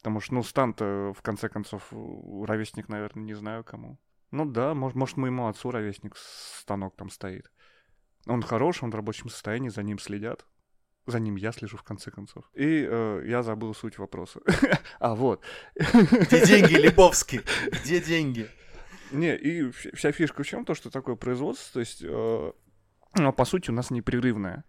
Потому 0.00 0.20
что, 0.20 0.34
ну, 0.34 0.42
стан-то, 0.42 1.12
в 1.14 1.20
конце 1.20 1.50
концов, 1.50 1.92
ровесник, 1.92 2.88
наверное, 2.88 3.22
не 3.24 3.34
знаю 3.34 3.64
кому. 3.64 3.98
Ну 4.30 4.46
да, 4.46 4.74
может, 4.74 4.96
может 4.96 5.16
моему 5.18 5.46
отцу 5.46 5.70
ровесник 5.70 6.16
станок 6.16 6.96
там 6.96 7.10
стоит. 7.10 7.50
Он 8.26 8.42
хорош, 8.42 8.82
он 8.82 8.90
в 8.90 8.94
рабочем 8.94 9.28
состоянии, 9.28 9.68
за 9.68 9.82
ним 9.82 9.98
следят. 9.98 10.46
За 11.06 11.18
ним 11.18 11.36
я 11.36 11.52
слежу, 11.52 11.76
в 11.76 11.82
конце 11.82 12.10
концов. 12.10 12.44
И 12.54 12.86
э, 12.88 13.24
я 13.26 13.42
забыл 13.42 13.74
суть 13.74 13.98
вопроса. 13.98 14.40
а, 15.00 15.14
вот. 15.14 15.42
Где 15.74 16.46
деньги, 16.46 16.74
Лебовский? 16.80 17.40
Где 17.82 18.00
деньги? 18.00 18.48
Не, 19.10 19.36
и 19.36 19.70
вся 19.70 20.12
фишка 20.12 20.42
в 20.42 20.46
чем? 20.46 20.64
То, 20.64 20.74
что 20.74 20.90
такое 20.90 21.16
производство, 21.16 21.74
то 21.74 21.80
есть, 21.80 22.02
э, 22.02 22.52
ну, 23.16 23.32
по 23.32 23.44
сути, 23.44 23.70
у 23.70 23.74
нас 23.74 23.90
непрерывное. 23.90 24.64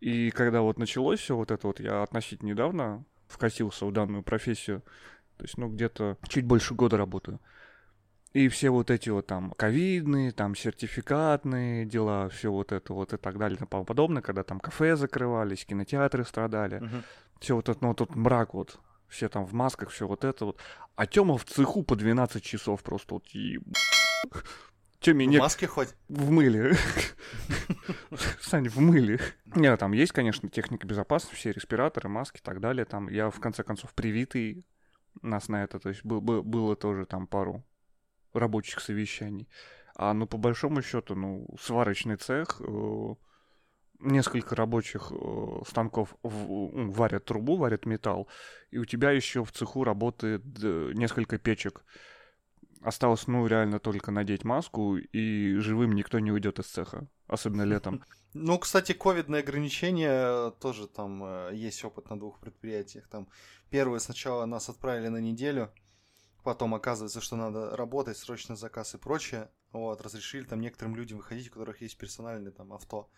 И 0.00 0.30
когда 0.30 0.62
вот 0.62 0.78
началось 0.78 1.20
все 1.20 1.36
вот 1.36 1.50
это 1.50 1.66
вот, 1.66 1.80
я 1.80 2.02
относительно 2.02 2.48
недавно 2.48 3.04
вкатился 3.28 3.86
в 3.86 3.92
данную 3.92 4.22
профессию, 4.22 4.82
то 5.36 5.44
есть, 5.44 5.58
ну, 5.58 5.68
где-то 5.68 6.16
чуть 6.28 6.44
больше 6.44 6.74
года 6.74 6.96
работаю. 6.96 7.40
И 8.32 8.48
все 8.48 8.68
вот 8.70 8.90
эти 8.90 9.08
вот 9.08 9.26
там 9.26 9.52
ковидные, 9.52 10.30
там 10.30 10.54
сертификатные 10.54 11.86
дела, 11.86 12.28
все 12.28 12.52
вот 12.52 12.72
это 12.72 12.92
вот 12.92 13.14
и 13.14 13.16
так 13.16 13.38
далее 13.38 13.56
и 13.56 13.64
тому 13.64 13.84
подобное, 13.84 14.20
когда 14.20 14.42
там 14.42 14.60
кафе 14.60 14.96
закрывались, 14.96 15.64
кинотеатры 15.64 16.24
страдали, 16.24 16.82
uh-huh. 16.82 17.02
все 17.40 17.56
вот 17.56 17.68
это, 17.70 17.78
ну, 17.82 17.94
тут 17.94 18.14
мрак 18.14 18.52
вот, 18.52 18.78
все 19.08 19.30
там 19.30 19.46
в 19.46 19.54
масках, 19.54 19.88
все 19.88 20.06
вот 20.06 20.24
это 20.24 20.44
вот. 20.44 20.58
А 20.96 21.06
Тёма 21.06 21.38
в 21.38 21.44
цеху 21.44 21.82
по 21.82 21.96
12 21.96 22.42
часов 22.42 22.82
просто 22.82 23.14
вот 23.14 23.26
и... 25.00 25.04
Чем 25.04 25.18
в 25.18 25.38
маске 25.38 25.66
хоть? 25.66 25.94
В 26.08 26.30
мыле. 26.30 26.76
Сань, 28.40 28.68
в 28.68 28.78
мыле. 28.78 29.20
Нет, 29.54 29.78
там 29.78 29.92
есть, 29.92 30.12
конечно, 30.12 30.48
техника 30.48 30.86
безопасности, 30.86 31.36
все 31.36 31.52
респираторы, 31.52 32.08
маски 32.08 32.38
и 32.38 32.42
так 32.42 32.60
далее. 32.60 32.84
Там 32.84 33.08
я, 33.08 33.30
в 33.30 33.40
конце 33.40 33.62
концов, 33.62 33.94
привитый 33.94 34.66
нас 35.22 35.48
на 35.48 35.64
это, 35.64 35.78
то 35.78 35.88
есть 35.88 36.04
был, 36.04 36.20
был, 36.20 36.42
было 36.42 36.76
тоже 36.76 37.06
там 37.06 37.26
пару 37.26 37.64
рабочих 38.32 38.80
совещаний. 38.80 39.48
А 39.94 40.12
ну, 40.12 40.26
по 40.26 40.36
большому 40.36 40.82
счету, 40.82 41.14
ну, 41.14 41.48
сварочный 41.58 42.16
цех, 42.16 42.60
э, 42.60 43.14
несколько 44.00 44.54
рабочих 44.54 45.10
э, 45.10 45.62
станков 45.66 46.16
в, 46.22 46.90
варят 46.92 47.24
трубу, 47.24 47.56
варят 47.56 47.86
металл, 47.86 48.28
и 48.70 48.78
у 48.78 48.84
тебя 48.84 49.10
еще 49.10 49.42
в 49.44 49.52
цеху 49.52 49.84
работает 49.84 50.42
э, 50.62 50.92
несколько 50.94 51.38
печек. 51.38 51.84
Осталось, 52.86 53.26
ну, 53.26 53.44
реально 53.48 53.80
только 53.80 54.12
надеть 54.12 54.44
маску, 54.44 54.96
и 54.96 55.56
живым 55.56 55.96
никто 55.96 56.20
не 56.20 56.30
уйдет 56.30 56.60
из 56.60 56.66
цеха, 56.66 57.08
особенно 57.26 57.62
летом. 57.62 58.04
Ну, 58.38 58.58
кстати, 58.58 58.92
ковидные 58.92 59.40
ограничения 59.40 60.50
тоже 60.60 60.86
там 60.86 61.24
э, 61.24 61.50
есть 61.54 61.82
опыт 61.84 62.10
на 62.10 62.18
двух 62.18 62.38
предприятиях. 62.38 63.08
Там 63.08 63.28
первое 63.70 63.98
сначала 63.98 64.44
нас 64.44 64.68
отправили 64.68 65.08
на 65.08 65.16
неделю, 65.16 65.72
Потом 66.44 66.76
оказывается, 66.76 67.20
что 67.20 67.34
надо 67.34 67.74
работать, 67.76 68.16
срочно 68.16 68.54
заказ 68.54 68.94
и 68.94 68.98
прочее. 68.98 69.50
Вот, 69.72 70.00
разрешили 70.00 70.44
там 70.44 70.60
некоторым 70.60 70.94
людям 70.94 71.18
выходить, 71.18 71.48
у 71.48 71.52
которых 71.52 71.80
есть 71.80 71.98
персональное 71.98 72.52
там 72.52 72.72
авто. 72.72 73.10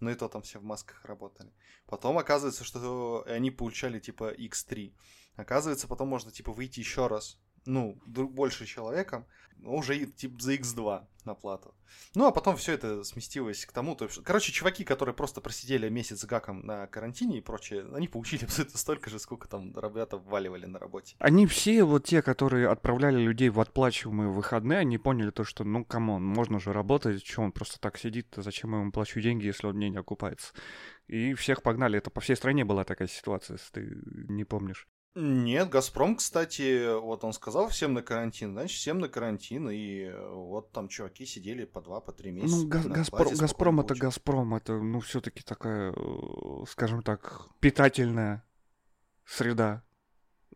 Ну 0.00 0.10
и 0.10 0.14
то 0.16 0.28
там 0.28 0.42
все 0.42 0.58
в 0.58 0.64
масках 0.64 1.04
работали. 1.04 1.52
Потом 1.86 2.18
оказывается, 2.18 2.64
что 2.64 3.24
они 3.28 3.52
получали 3.52 4.00
типа 4.00 4.34
X3. 4.34 4.94
Оказывается, 5.36 5.86
потом 5.86 6.08
можно 6.08 6.32
типа 6.32 6.52
выйти 6.52 6.80
еще 6.80 7.06
раз 7.06 7.38
ну, 7.66 7.98
больше 8.06 8.66
человеком, 8.66 9.26
уже 9.64 10.06
типа 10.06 10.40
за 10.40 10.54
X2 10.54 11.06
на 11.24 11.34
плату. 11.34 11.74
Ну, 12.14 12.26
а 12.26 12.32
потом 12.32 12.56
все 12.56 12.72
это 12.72 13.04
сместилось 13.04 13.64
к 13.64 13.72
тому, 13.72 13.94
то 13.94 14.06
есть, 14.06 14.22
короче, 14.24 14.52
чуваки, 14.52 14.82
которые 14.82 15.14
просто 15.14 15.40
просидели 15.40 15.88
месяц 15.88 16.24
гаком 16.24 16.66
на 16.66 16.86
карантине 16.86 17.38
и 17.38 17.40
прочее, 17.40 17.86
они 17.94 18.08
получили 18.08 18.44
абсолютно 18.44 18.78
столько 18.78 19.10
же, 19.10 19.18
сколько 19.18 19.48
там 19.48 19.72
ребята 19.76 20.16
вваливали 20.16 20.66
на 20.66 20.78
работе. 20.78 21.14
Они 21.18 21.46
все, 21.46 21.84
вот 21.84 22.04
те, 22.04 22.22
которые 22.22 22.68
отправляли 22.68 23.20
людей 23.20 23.50
в 23.50 23.60
отплачиваемые 23.60 24.30
выходные, 24.30 24.78
они 24.78 24.98
поняли 24.98 25.30
то, 25.30 25.44
что, 25.44 25.64
ну, 25.64 25.84
come 25.84 26.07
on, 26.07 26.24
можно 26.24 26.58
же 26.58 26.72
работать, 26.72 27.24
что 27.24 27.42
он 27.42 27.52
просто 27.52 27.78
так 27.78 27.98
сидит, 27.98 28.28
зачем 28.36 28.72
я 28.72 28.80
ему 28.80 28.92
плачу 28.92 29.20
деньги, 29.20 29.46
если 29.46 29.66
он 29.66 29.76
мне 29.76 29.90
не 29.90 29.98
окупается. 29.98 30.54
И 31.06 31.34
всех 31.34 31.62
погнали, 31.62 31.98
это 31.98 32.10
по 32.10 32.20
всей 32.20 32.36
стране 32.36 32.64
была 32.64 32.84
такая 32.84 33.08
ситуация, 33.08 33.58
если 33.58 33.72
ты 33.72 33.98
не 34.32 34.44
помнишь. 34.44 34.88
Нет, 35.14 35.68
Газпром, 35.68 36.16
кстати, 36.16 36.98
вот 36.98 37.22
он 37.22 37.34
сказал 37.34 37.68
всем 37.68 37.92
на 37.92 38.02
карантин, 38.02 38.52
значит, 38.52 38.78
всем 38.78 38.98
на 38.98 39.08
карантин, 39.08 39.68
и 39.70 40.10
вот 40.30 40.72
там 40.72 40.88
чуваки 40.88 41.26
сидели 41.26 41.66
по 41.66 41.82
два, 41.82 42.00
по 42.00 42.12
три 42.12 42.30
месяца. 42.30 42.56
Ну, 42.62 42.66
Газ- 42.68 42.86
Газпром, 42.86 43.36
Газпром 43.36 43.80
это 43.80 43.94
Газпром, 43.94 44.54
это, 44.54 44.72
ну, 44.78 45.00
все-таки 45.00 45.42
такая, 45.42 45.92
э, 45.94 46.64
скажем 46.66 47.02
так, 47.02 47.48
питательная 47.60 48.42
среда 49.26 49.82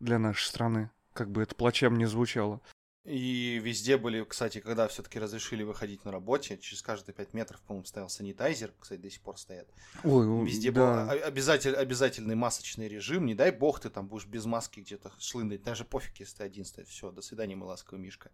для 0.00 0.18
нашей 0.18 0.46
страны, 0.46 0.90
как 1.12 1.30
бы 1.30 1.42
это 1.42 1.54
плачем 1.54 1.98
не 1.98 2.06
звучало. 2.06 2.62
И 3.06 3.60
везде 3.62 3.96
были, 3.96 4.24
кстати, 4.24 4.58
когда 4.58 4.88
все-таки 4.88 5.20
разрешили 5.20 5.62
выходить 5.62 6.04
на 6.04 6.10
работе, 6.10 6.58
через 6.58 6.82
каждые 6.82 7.14
5 7.14 7.34
метров, 7.34 7.60
по-моему, 7.60 7.86
стоял 7.86 8.08
санитайзер, 8.08 8.72
кстати, 8.80 9.00
до 9.00 9.08
сих 9.08 9.20
пор 9.20 9.38
стоят. 9.38 9.68
Ой, 10.02 10.44
везде 10.44 10.72
да. 10.72 11.06
был 11.06 11.24
обязатель, 11.24 11.76
обязательный 11.76 12.34
масочный 12.34 12.88
режим. 12.88 13.24
Не 13.26 13.36
дай 13.36 13.52
бог 13.52 13.78
ты 13.78 13.90
там 13.90 14.08
будешь 14.08 14.26
без 14.26 14.44
маски 14.44 14.80
где-то 14.80 15.12
шлындать. 15.20 15.62
Даже 15.62 15.84
пофиг, 15.84 16.18
если 16.18 16.38
ты 16.38 16.42
один 16.42 16.64
стоит. 16.64 16.88
Все, 16.88 17.12
до 17.12 17.22
свидания, 17.22 17.54
мой 17.54 17.68
ласковый 17.68 18.02
Мишка. 18.02 18.32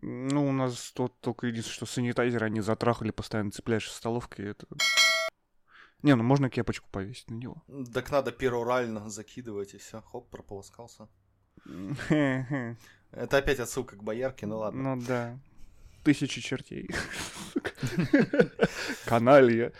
Ну, 0.00 0.46
у 0.48 0.52
нас 0.52 0.92
тут 0.92 1.18
только 1.20 1.48
единственное, 1.48 1.74
что 1.74 1.86
санитайзер 1.86 2.44
они 2.44 2.60
затрахали, 2.60 3.10
постоянно 3.10 3.50
цепляешь 3.50 3.88
в 3.88 3.92
столовке, 3.92 4.50
это... 4.50 4.66
Не, 6.02 6.14
ну 6.14 6.22
можно 6.22 6.50
кепочку 6.50 6.88
повесить 6.90 7.30
на 7.30 7.34
него. 7.34 7.64
Так 7.92 8.12
надо 8.12 8.30
перорально 8.30 9.08
закидывать, 9.08 9.74
и 9.74 9.78
все, 9.78 10.02
хоп, 10.02 10.28
прополоскался. 10.30 11.08
Это 13.14 13.38
опять 13.38 13.60
отсылка 13.60 13.96
к 13.96 14.02
боярке, 14.02 14.46
ну 14.46 14.58
ладно. 14.58 14.96
Ну 14.96 15.02
да. 15.06 15.38
Тысячи 16.02 16.40
чертей. 16.40 16.88
Каналья. 19.06 19.72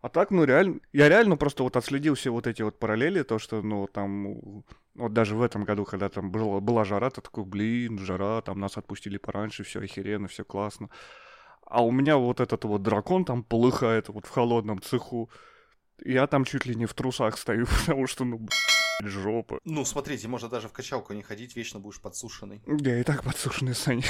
А 0.00 0.08
так, 0.08 0.30
ну, 0.30 0.44
реально, 0.44 0.80
я 0.92 1.08
реально 1.08 1.36
просто 1.36 1.64
вот 1.64 1.76
отследил 1.76 2.14
все 2.14 2.30
вот 2.30 2.46
эти 2.46 2.62
вот 2.62 2.78
параллели, 2.78 3.22
то, 3.22 3.38
что, 3.38 3.62
ну, 3.62 3.88
там, 3.88 4.64
вот 4.94 5.12
даже 5.12 5.34
в 5.34 5.42
этом 5.42 5.64
году, 5.64 5.84
когда 5.84 6.08
там 6.08 6.30
была, 6.30 6.60
была 6.60 6.84
жара, 6.84 7.10
ты 7.10 7.20
такой, 7.20 7.44
блин, 7.44 7.98
жара, 7.98 8.40
там 8.42 8.60
нас 8.60 8.76
отпустили 8.76 9.18
пораньше, 9.18 9.64
все 9.64 9.80
охеренно, 9.80 10.28
все 10.28 10.44
классно. 10.44 10.88
А 11.66 11.84
у 11.84 11.90
меня 11.90 12.16
вот 12.16 12.40
этот 12.40 12.64
вот 12.64 12.82
дракон 12.82 13.24
там 13.24 13.42
полыхает 13.42 14.08
вот 14.08 14.24
в 14.24 14.30
холодном 14.30 14.80
цеху. 14.80 15.30
Я 16.04 16.26
там 16.28 16.44
чуть 16.44 16.64
ли 16.64 16.76
не 16.76 16.86
в 16.86 16.94
трусах 16.94 17.36
стою, 17.36 17.66
потому 17.80 18.06
что, 18.06 18.24
ну, 18.24 18.46
жопа. 19.02 19.60
Ну, 19.64 19.84
смотрите, 19.84 20.28
можно 20.28 20.48
даже 20.48 20.68
в 20.68 20.72
качалку 20.72 21.12
не 21.12 21.22
ходить, 21.22 21.56
вечно 21.56 21.80
будешь 21.80 22.00
подсушенный. 22.00 22.62
Я 22.66 22.98
и 22.98 23.02
так 23.02 23.24
подсушенный, 23.24 23.74
Саня. 23.74 24.04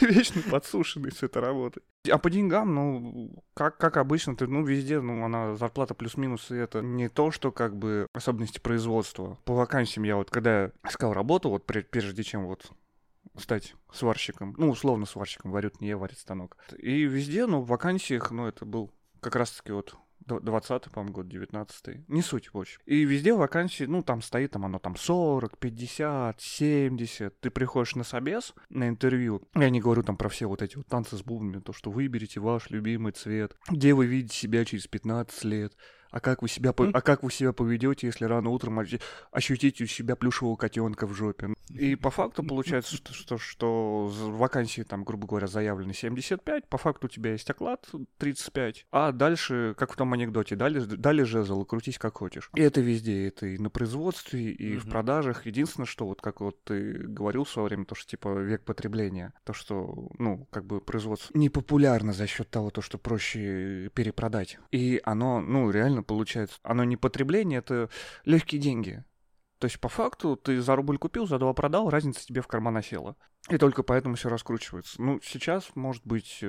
Вечно 0.00 0.42
подсушенный 0.50 1.12
с 1.12 1.22
этой 1.22 1.42
работы. 1.42 1.80
А 2.10 2.18
по 2.18 2.30
деньгам, 2.30 2.74
ну, 2.74 3.44
как, 3.54 3.76
как 3.76 3.96
обычно, 3.96 4.36
ты, 4.36 4.46
ну, 4.46 4.64
везде, 4.64 5.00
ну, 5.00 5.24
она 5.24 5.56
зарплата 5.56 5.94
плюс-минус, 5.94 6.50
и 6.50 6.56
это 6.56 6.80
не 6.80 7.08
то, 7.08 7.30
что, 7.30 7.52
как 7.52 7.76
бы, 7.76 8.06
особенности 8.12 8.58
производства. 8.58 9.38
По 9.44 9.54
вакансиям 9.54 10.04
я 10.04 10.16
вот, 10.16 10.30
когда 10.30 10.72
искал 10.84 11.12
работу, 11.12 11.50
вот, 11.50 11.66
прежде 11.66 12.22
чем 12.22 12.46
вот 12.46 12.72
стать 13.36 13.74
сварщиком, 13.92 14.54
ну, 14.58 14.70
условно 14.70 15.06
сварщиком, 15.06 15.50
варят 15.50 15.80
не 15.80 15.88
я, 15.88 15.98
варит 15.98 16.18
станок. 16.18 16.56
И 16.78 17.02
везде, 17.02 17.46
ну, 17.46 17.60
в 17.60 17.66
вакансиях, 17.66 18.30
ну, 18.30 18.46
это 18.46 18.64
был 18.64 18.90
как 19.20 19.36
раз-таки 19.36 19.72
вот 19.72 19.94
20 20.38 20.90
по-моему, 20.92 21.14
год, 21.14 21.28
19 21.28 22.08
Не 22.08 22.22
суть, 22.22 22.52
в 22.52 22.58
общем. 22.58 22.80
И 22.86 23.04
везде 23.04 23.34
вакансии, 23.34 23.84
ну, 23.84 24.02
там 24.02 24.22
стоит, 24.22 24.52
там 24.52 24.64
оно 24.64 24.78
там 24.78 24.96
40, 24.96 25.58
50, 25.58 26.40
70. 26.40 27.40
Ты 27.40 27.50
приходишь 27.50 27.96
на 27.96 28.04
собес, 28.04 28.54
на 28.68 28.88
интервью. 28.88 29.42
Я 29.54 29.70
не 29.70 29.80
говорю 29.80 30.02
там 30.02 30.16
про 30.16 30.28
все 30.28 30.46
вот 30.46 30.62
эти 30.62 30.76
вот 30.76 30.86
танцы 30.86 31.16
с 31.16 31.22
бубнами, 31.22 31.60
то, 31.60 31.72
что 31.72 31.90
выберите 31.90 32.40
ваш 32.40 32.70
любимый 32.70 33.12
цвет, 33.12 33.56
где 33.68 33.94
вы 33.94 34.06
видите 34.06 34.36
себя 34.36 34.64
через 34.64 34.86
15 34.86 35.44
лет, 35.44 35.74
а 36.10 36.20
как 36.20 36.42
вы 36.42 36.48
себя, 36.48 36.74
а 36.76 37.00
как 37.00 37.22
вы 37.22 37.30
себя 37.30 37.52
поведете, 37.52 38.08
если 38.08 38.24
рано 38.24 38.50
утром 38.50 38.84
ощутите 39.30 39.84
у 39.84 39.86
себя 39.86 40.16
плюшевого 40.16 40.56
котенка 40.56 41.06
в 41.06 41.14
жопе? 41.14 41.54
И 41.74 41.94
по 41.94 42.10
факту 42.10 42.42
получается, 42.42 42.96
что, 42.96 43.12
что, 43.12 43.38
что 43.38 44.06
вакансии 44.08 44.82
там, 44.82 45.04
грубо 45.04 45.26
говоря, 45.26 45.46
заявлены 45.46 45.94
75, 45.94 46.68
по 46.68 46.78
факту 46.78 47.06
у 47.06 47.10
тебя 47.10 47.32
есть 47.32 47.48
оклад 47.50 47.88
35, 48.18 48.86
а 48.90 49.12
дальше, 49.12 49.74
как 49.76 49.92
в 49.92 49.96
том 49.96 50.12
анекдоте, 50.12 50.56
дали, 50.56 50.80
дали 50.80 51.22
жезл 51.22 51.62
и 51.62 51.66
крутись 51.66 51.98
как 51.98 52.18
хочешь. 52.18 52.50
И 52.54 52.60
это 52.60 52.80
везде, 52.80 53.28
это 53.28 53.46
и 53.46 53.58
на 53.58 53.70
производстве, 53.70 54.52
и 54.52 54.74
mm-hmm. 54.74 54.78
в 54.78 54.90
продажах. 54.90 55.46
Единственное, 55.46 55.86
что 55.86 56.06
вот 56.06 56.20
как 56.20 56.40
вот 56.40 56.62
ты 56.64 56.92
говорил 56.92 57.44
в 57.44 57.50
свое 57.50 57.68
время, 57.68 57.84
то, 57.84 57.94
что 57.94 58.08
типа 58.10 58.38
век 58.38 58.64
потребления, 58.64 59.32
то, 59.44 59.52
что, 59.52 60.08
ну, 60.18 60.46
как 60.50 60.64
бы 60.64 60.80
производство 60.80 61.36
не 61.36 61.48
популярно 61.48 62.12
за 62.12 62.26
счет 62.26 62.50
того, 62.50 62.70
то, 62.70 62.82
что 62.82 62.98
проще 62.98 63.90
перепродать. 63.94 64.58
И 64.70 65.00
оно, 65.04 65.40
ну, 65.40 65.70
реально 65.70 66.02
получается, 66.02 66.58
оно 66.62 66.84
не 66.84 66.96
потребление, 66.96 67.58
это 67.60 67.90
легкие 68.24 68.60
деньги. 68.60 69.04
То 69.60 69.66
есть, 69.66 69.78
по 69.78 69.90
факту, 69.90 70.36
ты 70.36 70.58
за 70.62 70.74
рубль 70.74 70.96
купил, 70.96 71.26
за 71.26 71.38
два 71.38 71.52
продал, 71.52 71.90
разница 71.90 72.26
тебе 72.26 72.40
в 72.40 72.46
карман 72.46 72.78
осела. 72.78 73.14
И 73.50 73.58
только 73.58 73.82
поэтому 73.82 74.14
все 74.14 74.30
раскручивается. 74.30 75.00
Ну, 75.02 75.20
сейчас, 75.22 75.76
может 75.76 76.06
быть, 76.06 76.42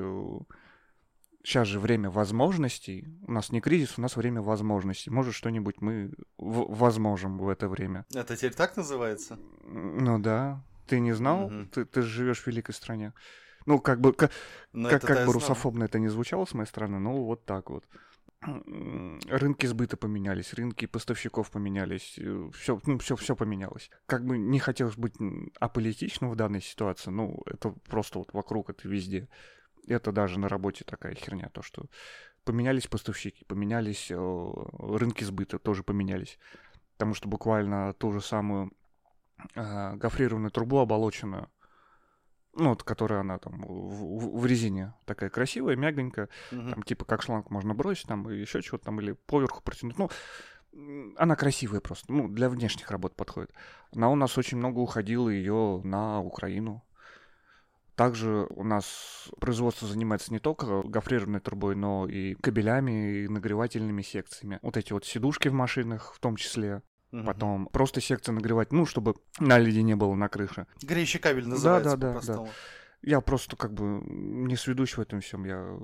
сейчас 1.43 1.67
э, 1.67 1.71
же 1.71 1.79
время 1.81 2.09
возможностей. 2.09 3.09
У 3.27 3.33
нас 3.33 3.51
не 3.51 3.59
кризис, 3.59 3.97
у 3.97 4.01
нас 4.01 4.15
время 4.15 4.41
возможностей. 4.41 5.09
Может, 5.09 5.33
что-нибудь 5.33 5.81
мы 5.81 6.13
возможем 6.37 7.37
в 7.37 7.49
это 7.49 7.67
время. 7.67 8.05
Это 8.15 8.37
теперь 8.37 8.53
так 8.53 8.77
называется? 8.77 9.37
Ну 9.65 10.17
да. 10.17 10.63
Ты 10.87 11.01
не 11.01 11.11
знал? 11.11 11.47
Угу. 11.47 11.65
Ты, 11.73 11.83
ты 11.83 12.03
живешь 12.03 12.39
в 12.39 12.47
великой 12.47 12.73
стране. 12.73 13.11
Ну, 13.65 13.79
как 13.79 13.99
бы, 13.99 14.13
как, 14.13 14.31
как, 14.71 15.01
как 15.01 15.25
бы 15.27 15.33
русофобно 15.33 15.83
это 15.83 15.99
не 15.99 16.07
звучало 16.07 16.45
с 16.45 16.53
моей 16.53 16.67
стороны, 16.67 16.97
но 16.97 17.25
вот 17.25 17.43
так 17.43 17.69
вот 17.69 17.83
рынки 18.41 19.67
сбыта 19.67 19.98
поменялись, 19.98 20.53
рынки 20.53 20.88
поставщиков 20.88 21.51
поменялись, 21.51 22.19
все, 22.53 22.77
э, 22.77 22.79
ну, 22.86 22.98
все, 22.98 23.15
все 23.15 23.36
поменялось. 23.36 23.89
Как 24.07 24.25
бы 24.25 24.38
не 24.38 24.60
хотелось 24.60 24.95
быть 24.95 25.13
аполитичным 25.60 26.31
в 26.31 26.36
данной 26.36 26.62
ситуации, 26.62 27.12
ну, 27.12 27.41
это 27.45 27.69
просто 27.88 28.19
вот 28.19 28.33
вокруг, 28.33 28.69
это 28.69 28.88
везде. 28.88 29.29
Это 29.88 30.12
даже 30.12 30.39
на 30.39 30.48
работе 30.48 30.83
такая 30.86 31.15
херня, 31.15 31.50
то, 31.50 31.62
что 31.62 31.86
поменялись 32.43 32.88
поставщики, 32.88 33.45
поменялись 33.45 34.10
э, 34.10 34.15
рынки 34.15 35.24
сбыта, 35.24 35.60
тоже 35.60 35.83
поменялись. 35.83 36.39
Потому 36.93 37.13
что 37.13 37.29
буквально 37.29 37.93
ту 37.93 38.12
же 38.12 38.21
самую 38.21 38.71
э, 39.55 39.95
гофрированную 39.95 40.51
трубу 40.51 40.79
оболоченную, 40.79 41.50
ну, 42.53 42.70
вот, 42.70 42.84
которая 42.84 43.22
она 43.22 43.38
там 43.38 43.62
в, 43.62 44.39
в 44.39 44.46
резине 44.46 44.93
такая 45.05 45.29
красивая, 45.29 45.75
мягонькая, 45.75 46.29
угу. 46.51 46.70
там 46.70 46.84
типа 46.84 47.05
как 47.05 47.22
шланг 47.22 47.50
можно 47.50 47.74
бросить, 47.74 48.08
там 48.08 48.29
и 48.29 48.38
еще 48.38 48.62
чего-то 48.62 48.86
там, 48.86 49.00
или 49.00 49.13
поверху 49.13 49.62
протянуть. 49.63 49.98
Ну, 49.98 50.10
она 51.17 51.36
красивая 51.36 51.81
просто, 51.81 52.12
ну, 52.12 52.27
для 52.27 52.50
внешних 52.50 52.91
работ 52.91 53.15
подходит. 53.15 53.51
Она 53.93 54.10
у 54.10 54.15
нас 54.15 54.38
очень 54.38 54.58
много 54.58 54.79
уходила 54.79 55.29
ее 55.29 55.81
на 55.84 56.22
Украину. 56.22 56.84
Также 57.96 58.48
у 58.50 58.63
нас 58.63 59.29
производство 59.39 59.88
занимается 59.88 60.31
не 60.31 60.39
только 60.39 60.81
гофрированной 60.81 61.41
трубой, 61.41 61.75
но 61.75 62.08
и 62.08 62.36
кабелями, 62.36 63.24
и 63.24 63.27
нагревательными 63.27 64.01
секциями. 64.01 64.60
Вот 64.62 64.77
эти 64.77 64.93
вот 64.93 65.05
сидушки 65.05 65.50
в 65.50 65.53
машинах 65.53 66.13
в 66.15 66.20
том 66.20 66.36
числе. 66.38 66.81
Угу. 67.11 67.23
Потом 67.25 67.65
просто 67.67 67.99
секция 67.99 68.33
нагревать, 68.33 68.71
ну, 68.71 68.85
чтобы 68.85 69.15
наледи 69.39 69.79
не 69.79 69.95
было 69.95 70.15
на 70.15 70.29
крыше. 70.29 70.67
Греющий 70.81 71.19
кабель 71.19 71.47
называется 71.47 71.97
да, 71.97 72.13
да, 72.13 72.21
да, 72.21 72.33
да. 72.35 72.49
Я 73.01 73.19
просто 73.19 73.55
как 73.55 73.73
бы 73.73 74.01
не 74.05 74.55
сведущ 74.55 74.95
в 74.95 75.01
этом 75.01 75.21
всем, 75.21 75.43
я 75.43 75.77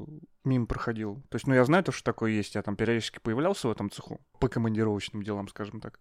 мимо 0.44 0.68
проходил. 0.68 1.16
То 1.30 1.36
есть, 1.36 1.48
ну, 1.48 1.56
я 1.56 1.66
знаю 1.66 1.84
то, 1.84 1.92
что 1.92 2.04
такое 2.04 2.32
есть, 2.32 2.56
я 2.56 2.62
там 2.62 2.76
периодически 2.76 3.20
появлялся 3.20 3.68
в 3.68 3.72
этом 3.72 3.90
цеху 3.90 4.22
по 4.40 4.48
командировочным 4.48 5.24
делам, 5.24 5.48
скажем 5.48 5.82
так. 5.82 6.00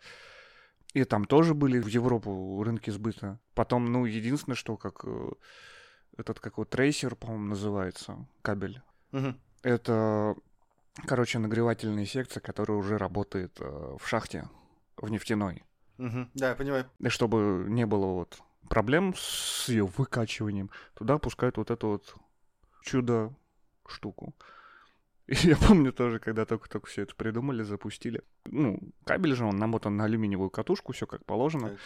И 0.93 1.05
там 1.05 1.25
тоже 1.25 1.55
были 1.55 1.79
в 1.81 1.87
Европу 1.87 2.63
рынки 2.63 2.91
сбыта. 2.91 3.41
Потом, 3.55 3.87
ну, 3.87 4.05
единственное, 4.05 4.57
что 4.57 4.77
как 4.77 5.05
э, 5.05 5.31
этот 6.17 6.39
как 6.39 6.59
вот 6.59 6.71
трейсер, 6.71 7.17
по-моему, 7.17 7.47
называется, 7.47 8.27
кабель. 8.43 8.83
Угу. 9.13 9.35
Это, 9.63 10.37
короче, 11.07 11.39
нагревательная 11.39 12.07
секция, 12.07 12.41
которая 12.41 12.79
уже 12.79 12.99
работает 12.99 13.57
э, 13.59 13.97
в 13.99 14.07
шахте 14.07 14.49
в 14.97 15.11
нефтяной. 15.11 15.65
Угу. 15.99 16.29
Да, 16.35 16.51
я 16.51 16.55
понимаю. 16.55 16.87
И 16.99 17.09
чтобы 17.09 17.67
не 17.69 17.87
было 17.87 18.07
вот 18.07 18.39
проблем 18.69 19.15
с 19.17 19.69
ее 19.69 19.87
выкачиванием, 19.87 20.71
туда 20.95 21.19
пускают 21.19 21.57
вот 21.57 21.71
эту 21.71 21.89
вот 21.89 22.15
чудо 22.83 23.35
штуку. 23.87 24.35
И 25.27 25.35
я 25.43 25.57
помню 25.57 25.93
тоже, 25.93 26.19
когда 26.19 26.45
только-только 26.45 26.87
все 26.87 27.03
это 27.03 27.15
придумали, 27.15 27.63
запустили. 27.63 28.23
Ну, 28.45 28.79
кабель 29.05 29.35
же 29.35 29.45
он 29.45 29.57
намотан 29.57 29.97
на 29.97 30.05
алюминиевую 30.05 30.51
катушку, 30.51 30.93
все 30.93 31.07
как 31.07 31.25
положено. 31.25 31.77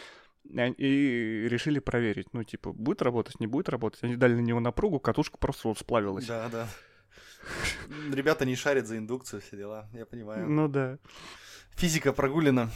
Так. 0.45 0.75
И 0.79 1.47
решили 1.49 1.79
проверить, 1.79 2.33
ну, 2.33 2.45
типа, 2.45 2.73
будет 2.73 3.03
работать, 3.03 3.41
не 3.41 3.47
будет 3.47 3.69
работать. 3.69 4.03
Они 4.03 4.17
дали 4.17 4.35
на 4.35 4.41
него 4.41 4.59
напругу, 4.59 4.99
катушка 4.99 5.39
просто 5.39 5.69
вот 5.69 5.79
сплавилась. 5.79 6.27
Да, 6.27 6.49
да. 6.49 6.69
Ребята 8.13 8.45
не 8.45 8.57
шарят 8.57 8.87
за 8.87 8.99
индукцию, 8.99 9.43
все 9.43 9.57
дела, 9.57 9.89
я 9.93 10.07
понимаю. 10.07 10.49
Ну 10.49 10.69
да. 10.69 10.99
Физика 11.77 12.13
прогулена. 12.13 12.71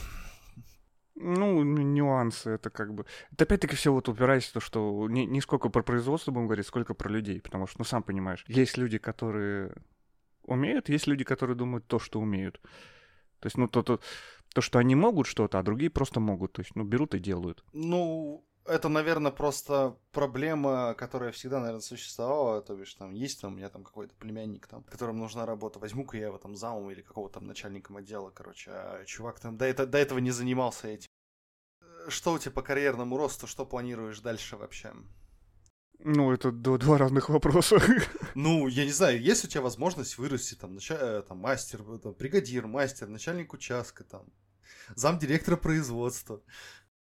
Ну, 1.15 1.63
нюансы, 1.63 2.51
это 2.51 2.69
как 2.69 2.93
бы... 2.93 3.05
Это 3.31 3.45
опять-таки 3.45 3.75
все 3.75 3.91
вот 3.93 4.09
упирается 4.09 4.49
в 4.49 4.53
то, 4.53 4.59
что 4.59 5.07
не, 5.09 5.25
не 5.25 5.39
сколько 5.39 5.69
про 5.69 5.81
производство 5.81 6.31
будем 6.31 6.47
говорить, 6.47 6.67
сколько 6.67 6.93
про 6.93 7.09
людей, 7.09 7.39
потому 7.41 7.67
что, 7.67 7.79
ну, 7.79 7.85
сам 7.85 8.03
понимаешь, 8.03 8.43
есть 8.47 8.77
люди, 8.77 8.97
которые 8.97 9.73
умеют, 10.43 10.89
есть 10.89 11.07
люди, 11.07 11.23
которые 11.23 11.55
думают 11.55 11.87
то, 11.87 11.99
что 11.99 12.19
умеют. 12.19 12.59
То 13.39 13.47
есть, 13.47 13.57
ну, 13.57 13.67
то, 13.67 13.81
то, 13.81 14.01
то 14.53 14.61
что 14.61 14.79
они 14.79 14.95
могут 14.95 15.27
что-то, 15.27 15.59
а 15.59 15.63
другие 15.63 15.89
просто 15.89 16.19
могут. 16.19 16.53
То 16.53 16.61
есть, 16.61 16.75
ну, 16.75 16.83
берут 16.83 17.15
и 17.15 17.19
делают. 17.19 17.63
Ну, 17.73 18.45
это, 18.65 18.89
наверное, 18.89 19.31
просто 19.31 19.97
проблема, 20.11 20.95
которая 20.95 21.31
всегда, 21.31 21.59
наверное, 21.59 21.81
существовала. 21.81 22.61
То 22.61 22.75
бишь, 22.75 22.93
там, 22.95 23.13
есть 23.13 23.41
там 23.41 23.53
у 23.53 23.55
меня 23.55 23.69
там 23.69 23.83
какой-то 23.83 24.13
племянник, 24.15 24.67
там, 24.67 24.83
которому 24.83 25.19
нужна 25.19 25.45
работа. 25.45 25.79
Возьму-ка 25.79 26.17
я 26.17 26.27
его 26.27 26.37
там 26.37 26.55
замом 26.55 26.89
или 26.91 27.01
какого-то 27.01 27.35
там 27.35 27.47
начальником 27.47 27.97
отдела, 27.97 28.31
короче. 28.31 28.71
А 28.71 29.05
чувак 29.05 29.39
там 29.39 29.57
до, 29.57 29.65
это, 29.65 29.85
до 29.85 29.97
этого 29.97 30.19
не 30.19 30.31
занимался 30.31 30.87
этим. 30.87 31.09
Что 32.07 32.33
у 32.33 32.39
тебя 32.39 32.51
по 32.51 32.61
карьерному 32.61 33.17
росту? 33.17 33.47
Что 33.47 33.65
планируешь 33.65 34.19
дальше 34.19 34.57
вообще? 34.57 34.93
Ну, 35.99 36.31
это 36.31 36.51
два 36.51 36.97
разных 36.97 37.29
вопроса. 37.29 37.77
Ну, 38.35 38.67
я 38.67 38.83
не 38.83 38.91
знаю, 38.91 39.21
есть 39.21 39.45
у 39.45 39.47
тебя 39.47 39.61
возможность 39.61 40.17
вырасти 40.17 40.55
там, 40.55 40.73
нача... 40.73 40.95
Э, 40.95 41.21
там 41.21 41.37
мастер, 41.37 41.81
там, 41.99 42.11
бригадир, 42.11 42.67
мастер, 42.67 43.07
начальник 43.07 43.53
участка, 43.53 44.03
там, 44.03 44.25
зам 44.93 45.17
директора 45.17 45.55
производства. 45.55 46.41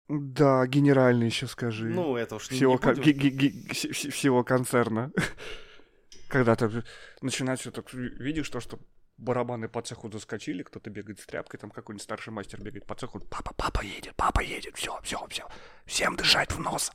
Да, 0.09 0.65
генеральный 0.67 1.27
еще 1.27 1.47
скажи. 1.47 1.89
Ну, 1.89 2.15
это 2.17 2.35
уж 2.35 2.49
всего, 2.49 2.73
не 2.73 2.77
кон- 2.77 2.95
г- 2.95 3.13
г- 3.13 3.29
г- 3.29 3.73
всего 3.73 4.43
концерна. 4.43 5.11
Когда 6.29 6.55
ты 6.55 6.83
начинаешь 7.21 7.59
все 7.59 7.71
так, 7.71 7.93
видишь 7.93 8.49
то, 8.49 8.59
что 8.59 8.79
барабаны 9.17 9.69
по 9.69 9.81
цеху 9.81 10.11
заскочили, 10.11 10.63
кто-то 10.63 10.89
бегает 10.89 11.19
с 11.19 11.25
тряпкой, 11.25 11.59
там 11.59 11.69
какой-нибудь 11.69 12.03
старший 12.03 12.33
мастер 12.33 12.61
бегает 12.61 12.85
по 12.85 12.95
цеху, 12.95 13.19
папа, 13.29 13.53
папа 13.55 13.81
едет, 13.81 14.13
папа 14.15 14.41
едет, 14.41 14.75
все, 14.75 14.99
все, 15.03 15.25
все, 15.29 15.47
всем 15.85 16.15
дышать 16.15 16.51
в 16.51 16.59
нос 16.59 16.91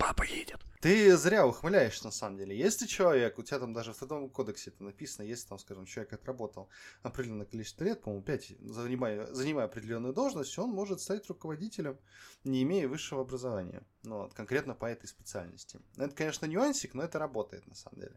папа 0.00 0.22
едет. 0.22 0.58
Ты 0.80 1.14
зря 1.18 1.46
ухмыляешься, 1.46 2.06
на 2.06 2.10
самом 2.10 2.38
деле. 2.38 2.56
Если 2.56 2.86
человек, 2.86 3.38
у 3.38 3.42
тебя 3.42 3.58
там 3.58 3.74
даже 3.74 3.92
в 3.92 3.98
трудовом 3.98 4.30
кодексе 4.30 4.70
это 4.70 4.82
написано, 4.82 5.26
если 5.26 5.46
там, 5.46 5.58
скажем, 5.58 5.84
человек 5.84 6.14
отработал 6.14 6.70
определенное 7.02 7.44
количество 7.44 7.84
лет, 7.84 8.00
по-моему, 8.00 8.24
5, 8.24 8.52
занимая, 8.62 9.26
занимая 9.26 9.66
определенную 9.66 10.14
должность, 10.14 10.58
он 10.58 10.70
может 10.70 11.02
стать 11.02 11.28
руководителем, 11.28 11.98
не 12.44 12.62
имея 12.62 12.88
высшего 12.88 13.20
образования. 13.20 13.82
Ну, 14.02 14.22
вот, 14.22 14.32
конкретно 14.32 14.74
по 14.74 14.86
этой 14.86 15.06
специальности. 15.06 15.78
Это, 15.98 16.14
конечно, 16.14 16.46
нюансик, 16.46 16.94
но 16.94 17.02
это 17.02 17.18
работает, 17.18 17.66
на 17.66 17.74
самом 17.74 18.00
деле. 18.00 18.16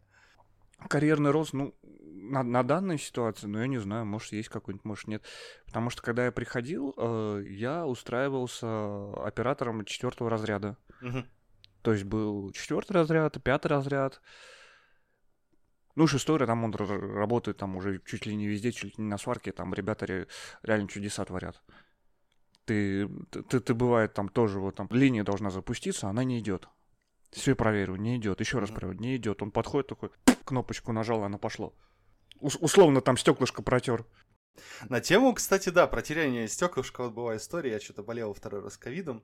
Карьерный 0.87 1.31
рост, 1.31 1.51
ну, 1.51 1.75
на, 1.81 2.43
на 2.43 2.63
данной 2.63 2.97
ситуации, 2.97 3.47
ну, 3.47 3.59
я 3.59 3.67
не 3.67 3.77
знаю, 3.79 4.05
может, 4.05 4.31
есть 4.31 4.49
какой-нибудь, 4.49 4.85
может, 4.85 5.07
нет. 5.07 5.21
Потому 5.65 5.89
что, 5.89 6.01
когда 6.01 6.25
я 6.25 6.31
приходил, 6.31 6.93
э, 6.95 7.43
я 7.49 7.85
устраивался 7.85 9.11
оператором 9.21 9.83
четвертого 9.83 10.29
разряда. 10.29 10.77
Угу. 11.01 11.25
То 11.83 11.91
есть 11.91 12.05
был 12.05 12.51
четвертый 12.51 12.93
разряд, 12.93 13.43
пятый 13.43 13.67
разряд. 13.67 14.21
Ну, 15.95 16.07
шестой 16.07 16.39
там 16.47 16.63
он 16.63 16.73
работает 16.73 17.57
там 17.57 17.75
уже 17.75 18.01
чуть 18.05 18.25
ли 18.25 18.35
не 18.35 18.47
везде, 18.47 18.71
чуть 18.71 18.97
ли 18.97 19.03
не 19.03 19.09
на 19.09 19.17
сварке, 19.17 19.51
там 19.51 19.73
ребята 19.73 20.27
реально 20.63 20.87
чудеса 20.87 21.23
творят. 21.25 21.61
Ты, 22.65 23.07
ты, 23.29 23.59
ты 23.59 23.73
бывает 23.73 24.13
там 24.13 24.29
тоже 24.29 24.59
вот 24.59 24.75
там 24.75 24.87
линия 24.89 25.23
должна 25.23 25.51
запуститься, 25.51 26.07
она 26.07 26.23
не 26.23 26.39
идет. 26.39 26.69
Все 27.31 27.53
проверю, 27.53 27.95
не 27.95 28.15
идет. 28.15 28.39
Еще 28.39 28.59
раз 28.59 28.71
проверю, 28.71 28.99
не 28.99 29.17
идет. 29.17 29.41
Он 29.41 29.51
подходит 29.51 29.87
такой, 29.87 30.09
кнопочку 30.45 30.93
нажал, 30.93 31.23
она 31.23 31.37
пошло. 31.37 31.75
условно 32.39 33.01
там 33.01 33.17
стеклышко 33.17 33.61
протер. 33.61 34.05
На 34.87 35.01
тему, 35.01 35.33
кстати, 35.33 35.69
да, 35.69 35.87
про 35.87 36.01
теряние 36.01 36.47
стеклышка, 36.47 37.03
вот 37.03 37.13
была 37.13 37.35
история, 37.35 37.71
я 37.71 37.79
что-то 37.79 38.03
болел 38.03 38.33
второй 38.33 38.61
раз 38.61 38.77
ковидом, 38.77 39.23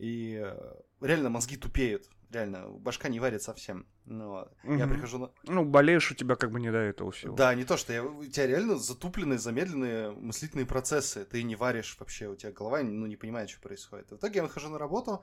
и 0.00 0.40
э, 0.42 0.74
реально 1.00 1.28
мозги 1.28 1.56
тупеют, 1.56 2.08
реально, 2.30 2.68
башка 2.70 3.08
не 3.08 3.20
варит 3.20 3.42
совсем. 3.42 3.86
Но 4.06 4.50
угу. 4.64 4.74
я 4.74 4.86
прихожу 4.86 5.18
на... 5.18 5.30
Ну, 5.44 5.64
болеешь, 5.64 6.10
у 6.10 6.14
тебя 6.14 6.36
как 6.36 6.50
бы 6.50 6.58
не 6.58 6.72
до 6.72 6.78
этого 6.78 7.10
всего. 7.10 7.36
Да, 7.36 7.54
не 7.54 7.64
то, 7.64 7.76
что 7.76 7.92
я... 7.92 8.02
у 8.02 8.24
тебя 8.24 8.46
реально 8.46 8.76
затупленные, 8.76 9.38
замедленные 9.38 10.10
мыслительные 10.12 10.66
процессы, 10.66 11.24
ты 11.24 11.42
не 11.42 11.54
варишь 11.54 11.96
вообще, 12.00 12.28
у 12.28 12.36
тебя 12.36 12.52
голова 12.52 12.82
ну, 12.82 13.06
не 13.06 13.16
понимает, 13.16 13.50
что 13.50 13.60
происходит. 13.60 14.10
И 14.10 14.14
в 14.14 14.18
итоге 14.18 14.36
я 14.36 14.42
выхожу 14.42 14.68
на 14.68 14.78
работу, 14.78 15.22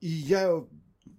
и 0.00 0.08
я 0.08 0.64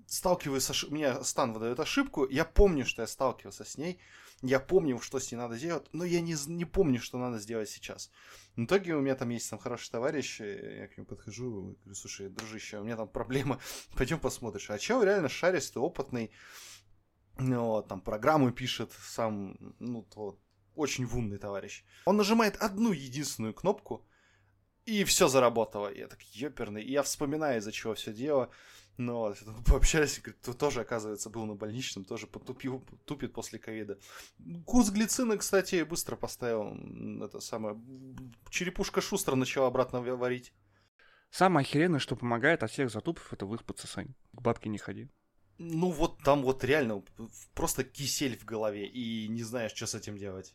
сталкиваюсь 0.07 0.63
с 0.63 0.69
ошибкой, 0.69 0.97
меня 0.97 1.23
Стан 1.23 1.53
выдает 1.53 1.79
ошибку, 1.79 2.27
я 2.29 2.45
помню, 2.45 2.85
что 2.85 3.01
я 3.01 3.07
сталкивался 3.07 3.65
с 3.65 3.77
ней, 3.77 3.99
я 4.41 4.59
помню, 4.59 4.99
что 4.99 5.19
с 5.19 5.31
ней 5.31 5.37
надо 5.37 5.57
делать, 5.57 5.87
но 5.91 6.03
я 6.05 6.21
не, 6.21 6.35
не 6.47 6.65
помню, 6.65 6.99
что 6.99 7.17
надо 7.17 7.39
сделать 7.39 7.69
сейчас. 7.69 8.11
В 8.55 8.63
итоге 8.63 8.95
у 8.95 9.01
меня 9.01 9.15
там 9.15 9.29
есть 9.29 9.49
там 9.49 9.59
хороший 9.59 9.91
товарищ, 9.91 10.39
я 10.39 10.87
к 10.87 10.97
нему 10.97 11.05
подхожу, 11.07 11.77
говорю, 11.81 11.95
слушай, 11.95 12.29
дружище, 12.29 12.79
у 12.79 12.83
меня 12.83 12.95
там 12.95 13.07
проблема, 13.07 13.59
пойдем 13.97 14.19
посмотришь. 14.19 14.69
А 14.69 14.79
чел 14.79 15.03
реально 15.03 15.29
шаристый, 15.29 15.81
опытный, 15.81 16.31
ну, 17.37 17.81
там 17.83 18.01
программу 18.01 18.51
пишет 18.51 18.91
сам, 18.93 19.57
ну, 19.79 20.03
то 20.03 20.39
очень 20.75 21.05
вунный 21.05 21.37
товарищ. 21.37 21.83
Он 22.05 22.17
нажимает 22.17 22.55
одну 22.57 22.91
единственную 22.91 23.53
кнопку, 23.53 24.05
и 24.85 25.03
все 25.03 25.27
заработало. 25.27 25.93
Я 25.93 26.07
так 26.07 26.21
ёперный. 26.21 26.83
И 26.83 26.91
я 26.91 27.03
вспоминаю, 27.03 27.59
из-за 27.59 27.71
чего 27.71 27.93
все 27.93 28.13
дело. 28.13 28.49
Но 28.99 29.33
ну, 29.45 29.53
пообщались, 29.65 30.19
говорит, 30.19 30.41
ты 30.41 30.53
тоже, 30.53 30.81
оказывается, 30.81 31.29
был 31.29 31.45
на 31.45 31.55
больничном, 31.55 32.03
тоже 32.03 32.27
потупил, 32.27 32.83
тупит 33.05 33.31
после 33.31 33.57
ковида. 33.57 33.97
Курс 34.65 34.89
глицина, 34.89 35.37
кстати, 35.37 35.83
быстро 35.83 36.17
поставил. 36.17 36.75
Это 37.23 37.39
самое. 37.39 37.81
Черепушка 38.49 38.99
шустро 38.99 39.35
начала 39.35 39.67
обратно 39.67 40.01
варить. 40.01 40.53
Самое 41.31 41.63
охеренное, 41.63 41.99
что 41.99 42.17
помогает 42.17 42.61
от 42.61 42.71
всех 42.71 42.91
затупов, 42.91 43.31
это 43.31 43.45
выспаться, 43.45 43.87
Сань. 43.87 44.15
К 44.33 44.41
бабке 44.41 44.67
не 44.67 44.79
ходи. 44.79 45.09
Ну 45.59 45.91
вот 45.91 46.21
там 46.23 46.43
вот 46.43 46.65
реально 46.65 47.01
просто 47.53 47.85
кисель 47.85 48.37
в 48.37 48.43
голове, 48.43 48.85
и 48.85 49.29
не 49.29 49.43
знаешь, 49.43 49.71
что 49.73 49.87
с 49.87 49.95
этим 49.95 50.17
делать. 50.17 50.53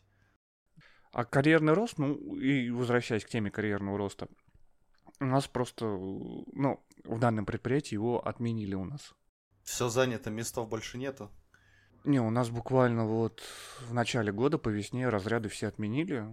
А 1.11 1.25
карьерный 1.25 1.73
рост, 1.73 1.97
ну 1.97 2.35
и 2.35 2.69
возвращаясь 2.69 3.25
к 3.25 3.29
теме 3.29 3.49
карьерного 3.49 3.97
роста, 3.97 4.27
у 5.19 5.25
нас 5.25 5.47
просто, 5.47 5.85
ну, 5.85 6.85
в 7.03 7.19
данном 7.19 7.45
предприятии 7.45 7.95
его 7.95 8.25
отменили 8.25 8.75
у 8.75 8.85
нас. 8.85 9.13
Все 9.63 9.89
занято, 9.89 10.29
местов 10.29 10.69
больше 10.69 10.97
нету. 10.97 11.31
Не, 12.03 12.19
у 12.19 12.29
нас 12.29 12.49
буквально 12.49 13.05
вот 13.05 13.41
в 13.87 13.93
начале 13.93 14.31
года 14.31 14.57
по 14.57 14.69
весне 14.69 15.09
разряды 15.09 15.49
все 15.49 15.67
отменили. 15.67 16.25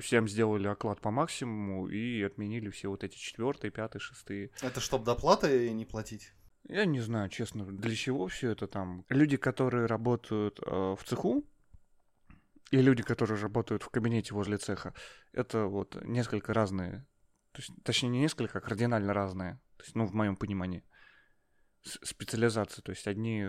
Всем 0.00 0.28
сделали 0.28 0.68
оклад 0.68 1.00
по 1.00 1.10
максимуму 1.10 1.88
и 1.88 2.22
отменили 2.22 2.70
все 2.70 2.88
вот 2.88 3.02
эти 3.02 3.16
четвертые, 3.16 3.72
пятые, 3.72 4.00
шестые. 4.00 4.52
Это 4.62 4.78
чтобы 4.78 5.04
доплаты 5.04 5.72
не 5.72 5.84
платить? 5.84 6.32
Я 6.68 6.84
не 6.84 7.00
знаю, 7.00 7.28
честно, 7.28 7.66
для 7.66 7.94
чего 7.96 8.28
все 8.28 8.50
это 8.50 8.68
там. 8.68 9.04
Люди, 9.08 9.36
которые 9.36 9.86
работают 9.86 10.60
э, 10.60 10.70
в 10.70 11.00
цеху, 11.04 11.44
и 12.70 12.76
люди, 12.80 13.02
которые 13.02 13.40
работают 13.40 13.82
в 13.82 13.88
кабинете 13.88 14.32
возле 14.32 14.58
цеха, 14.58 14.94
это 15.32 15.66
вот 15.66 15.96
несколько 16.04 16.54
разные 16.54 17.04
то 17.54 17.60
есть, 17.60 17.70
точнее, 17.84 18.08
не 18.08 18.18
несколько, 18.18 18.58
а 18.58 18.60
кардинально 18.60 19.14
разные. 19.14 19.60
То 19.76 19.84
есть, 19.84 19.94
ну, 19.94 20.06
в 20.06 20.12
моем 20.12 20.34
понимании. 20.34 20.82
Специализация. 21.82 22.82
То 22.82 22.90
есть, 22.90 23.06
одни... 23.06 23.44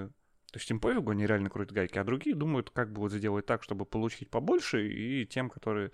То 0.51 0.59
есть, 0.59 0.69
им 0.69 0.79
пофигу, 0.79 1.09
они 1.09 1.25
реально 1.25 1.49
крутят 1.49 1.73
гайки, 1.73 1.97
а 1.97 2.03
другие 2.03 2.35
думают, 2.35 2.69
как 2.69 2.93
бы 2.93 3.01
вот 3.01 3.11
сделать 3.11 3.47
так, 3.47 3.63
чтобы 3.63 3.83
получить 3.85 4.29
побольше, 4.29 4.87
и 4.87 5.25
тем, 5.25 5.49
которые 5.49 5.91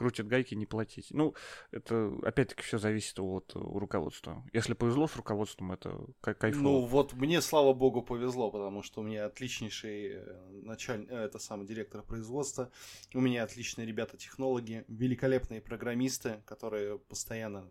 крутят 0.00 0.28
гайки, 0.28 0.54
не 0.54 0.64
платить. 0.64 1.08
Ну, 1.10 1.34
это 1.72 2.10
опять-таки 2.22 2.62
все 2.62 2.78
зависит 2.78 3.20
от 3.20 3.52
руководства. 3.54 4.42
Если 4.50 4.72
повезло 4.72 5.06
с 5.06 5.14
руководством, 5.14 5.72
это 5.72 6.06
кайфово. 6.22 6.62
Ну, 6.62 6.80
вот 6.86 7.12
мне, 7.12 7.42
слава 7.42 7.74
богу, 7.74 8.00
повезло, 8.00 8.50
потому 8.50 8.82
что 8.82 9.02
у 9.02 9.04
меня 9.04 9.26
отличнейший 9.26 10.12
э, 10.14 10.62
начальник, 10.62 11.10
э, 11.10 11.16
это 11.16 11.38
самый 11.38 11.66
директор 11.66 12.02
производства, 12.02 12.70
у 13.12 13.20
меня 13.20 13.42
отличные 13.42 13.86
ребята-технологи, 13.86 14.86
великолепные 14.88 15.60
программисты, 15.60 16.40
которые 16.46 16.98
постоянно 16.98 17.70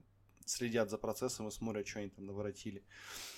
следят 0.50 0.90
за 0.90 0.98
процессом 0.98 1.48
и 1.48 1.52
смотрят, 1.52 1.88
что 1.88 2.00
они 2.00 2.10
там 2.10 2.26
наворотили. 2.26 2.84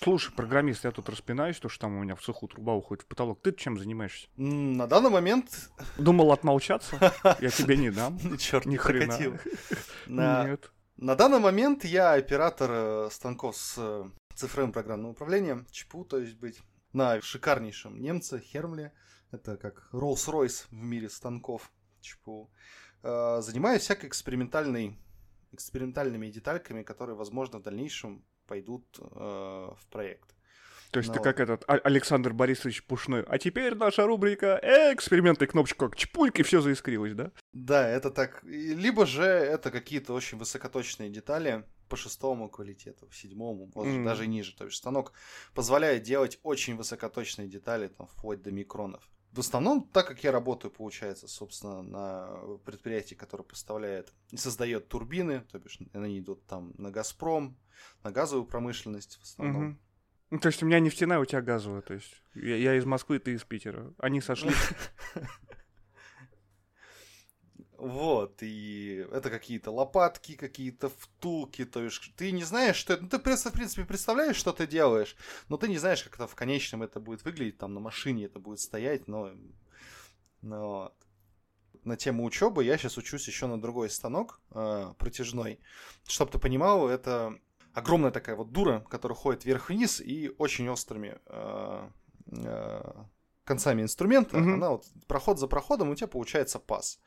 Слушай, 0.02 0.32
программист, 0.32 0.84
я 0.84 0.90
тут 0.90 1.08
распинаюсь, 1.08 1.58
то, 1.58 1.68
что 1.68 1.82
там 1.82 1.96
у 1.96 2.02
меня 2.02 2.16
в 2.16 2.22
сухую 2.22 2.48
труба 2.48 2.74
уходит 2.74 3.04
в 3.04 3.06
потолок. 3.06 3.42
Ты 3.42 3.52
чем 3.52 3.78
занимаешься? 3.78 4.28
На 4.36 4.86
данный 4.86 5.10
момент... 5.10 5.70
Думал 5.98 6.32
отмолчаться? 6.32 6.96
Я 7.40 7.50
тебе 7.50 7.76
не 7.76 7.90
дам. 7.90 8.18
Черт, 8.38 8.66
ни 8.66 8.76
хрена. 8.76 9.18
Нет. 10.06 10.72
На 10.96 11.16
данный 11.16 11.40
момент 11.40 11.84
я 11.84 12.12
оператор 12.12 12.70
э, 12.72 13.08
станков 13.10 13.56
с 13.56 13.74
э, 13.78 14.04
цифровым 14.36 14.72
программным 14.72 15.10
управлением, 15.10 15.66
ЧПУ, 15.70 16.04
то 16.04 16.18
есть 16.18 16.36
быть, 16.36 16.60
на 16.92 17.20
шикарнейшем 17.20 18.00
немце 18.00 18.38
Хермле. 18.38 18.92
Это 19.32 19.56
как 19.56 19.88
Rolls-Royce 19.92 20.66
в 20.70 20.72
мире 20.72 21.08
станков 21.08 21.72
ЧПУ. 22.02 22.50
Э, 23.02 23.40
занимаюсь 23.40 23.82
всякой 23.82 24.10
экспериментальной 24.10 24.96
экспериментальными 25.52 26.28
детальками, 26.28 26.82
которые, 26.82 27.16
возможно, 27.16 27.58
в 27.58 27.62
дальнейшем 27.62 28.24
пойдут 28.46 28.98
э, 28.98 29.04
в 29.04 29.86
проект. 29.90 30.34
То 30.92 30.98
есть 30.98 31.08
Но... 31.08 31.14
ты 31.14 31.20
как 31.20 31.40
этот 31.40 31.64
Александр 31.66 32.34
Борисович 32.34 32.84
Пушной. 32.84 33.22
А 33.22 33.38
теперь 33.38 33.74
наша 33.74 34.06
рубрика 34.06 34.60
эксперименты, 34.92 35.46
кнопочку 35.46 35.88
как 35.88 35.96
чпульк, 35.96 36.38
и 36.38 36.42
все 36.42 36.60
заискрилось, 36.60 37.14
да? 37.14 37.32
Да, 37.54 37.88
это 37.88 38.10
так. 38.10 38.42
Либо 38.44 39.06
же 39.06 39.24
это 39.24 39.70
какие-то 39.70 40.12
очень 40.12 40.36
высокоточные 40.36 41.08
детали 41.08 41.64
по 41.88 41.96
шестому 41.96 42.50
квалитету, 42.50 43.10
седьмому, 43.10 43.70
может, 43.74 43.94
mm. 43.94 44.04
даже 44.04 44.26
ниже. 44.26 44.54
То 44.54 44.64
есть 44.64 44.76
станок 44.76 45.14
позволяет 45.54 46.02
делать 46.02 46.38
очень 46.42 46.76
высокоточные 46.76 47.48
детали, 47.48 47.88
там, 47.88 48.06
вплоть 48.06 48.42
до 48.42 48.50
микронов. 48.50 49.08
В 49.32 49.40
основном, 49.40 49.88
так 49.88 50.06
как 50.06 50.22
я 50.24 50.30
работаю, 50.30 50.70
получается, 50.70 51.26
собственно, 51.26 51.82
на 51.82 52.58
предприятии, 52.66 53.14
которое 53.14 53.44
поставляет 53.44 54.12
и 54.30 54.36
создает 54.36 54.88
турбины, 54.88 55.40
то 55.50 55.58
бишь 55.58 55.78
они 55.94 56.20
идут 56.20 56.46
там 56.46 56.74
на 56.76 56.90
Газпром, 56.90 57.56
на 58.04 58.10
газовую 58.10 58.46
промышленность 58.46 59.18
в 59.18 59.22
основном. 59.22 59.70
Угу. 59.70 59.78
Ну, 60.32 60.38
то 60.38 60.48
есть 60.48 60.62
у 60.62 60.66
меня 60.66 60.80
нефтяная, 60.80 61.18
у 61.18 61.24
тебя 61.24 61.40
газовая, 61.40 61.80
то 61.80 61.94
есть 61.94 62.22
я, 62.34 62.56
я 62.56 62.76
из 62.76 62.84
Москвы, 62.84 63.18
ты 63.18 63.32
из 63.32 63.44
Питера. 63.44 63.94
Они 63.98 64.20
сошли. 64.20 64.52
Вот, 67.82 68.44
и 68.44 69.04
это 69.10 69.28
какие-то 69.28 69.72
лопатки, 69.72 70.36
какие-то 70.36 70.88
втулки, 70.88 71.64
то 71.64 71.82
есть 71.82 72.14
ты 72.14 72.30
не 72.30 72.44
знаешь, 72.44 72.76
что 72.76 72.92
это... 72.92 73.02
Ну, 73.02 73.08
ты, 73.08 73.18
в 73.18 73.52
принципе, 73.52 73.84
представляешь, 73.84 74.36
что 74.36 74.52
ты 74.52 74.68
делаешь, 74.68 75.16
но 75.48 75.56
ты 75.56 75.66
не 75.66 75.78
знаешь, 75.78 76.04
как 76.04 76.14
это 76.14 76.28
в 76.28 76.36
конечном 76.36 76.84
это 76.84 77.00
будет 77.00 77.24
выглядеть, 77.24 77.58
там 77.58 77.74
на 77.74 77.80
машине 77.80 78.26
это 78.26 78.38
будет 78.38 78.60
стоять, 78.60 79.08
но... 79.08 79.32
но... 80.42 80.94
На 81.82 81.96
тему 81.96 82.24
учебы 82.24 82.62
я 82.62 82.78
сейчас 82.78 82.98
учусь 82.98 83.26
еще 83.26 83.48
на 83.48 83.60
другой 83.60 83.90
станок 83.90 84.40
э, 84.52 84.94
протяжной. 84.96 85.58
Чтобы 86.06 86.30
ты 86.30 86.38
понимал, 86.38 86.88
это 86.88 87.36
огромная 87.74 88.12
такая 88.12 88.36
вот 88.36 88.52
дура, 88.52 88.86
которая 88.88 89.16
ходит 89.16 89.44
вверх-вниз 89.44 90.00
и 90.00 90.30
очень 90.38 90.68
острыми 90.68 91.18
э, 91.26 91.88
э, 92.28 92.92
концами 93.42 93.82
инструмента. 93.82 94.36
Mm-hmm. 94.36 94.54
Она 94.54 94.70
вот 94.70 94.86
проход 95.08 95.40
за 95.40 95.48
проходом, 95.48 95.90
у 95.90 95.96
тебя 95.96 96.06
получается 96.06 96.60
пас. 96.60 97.00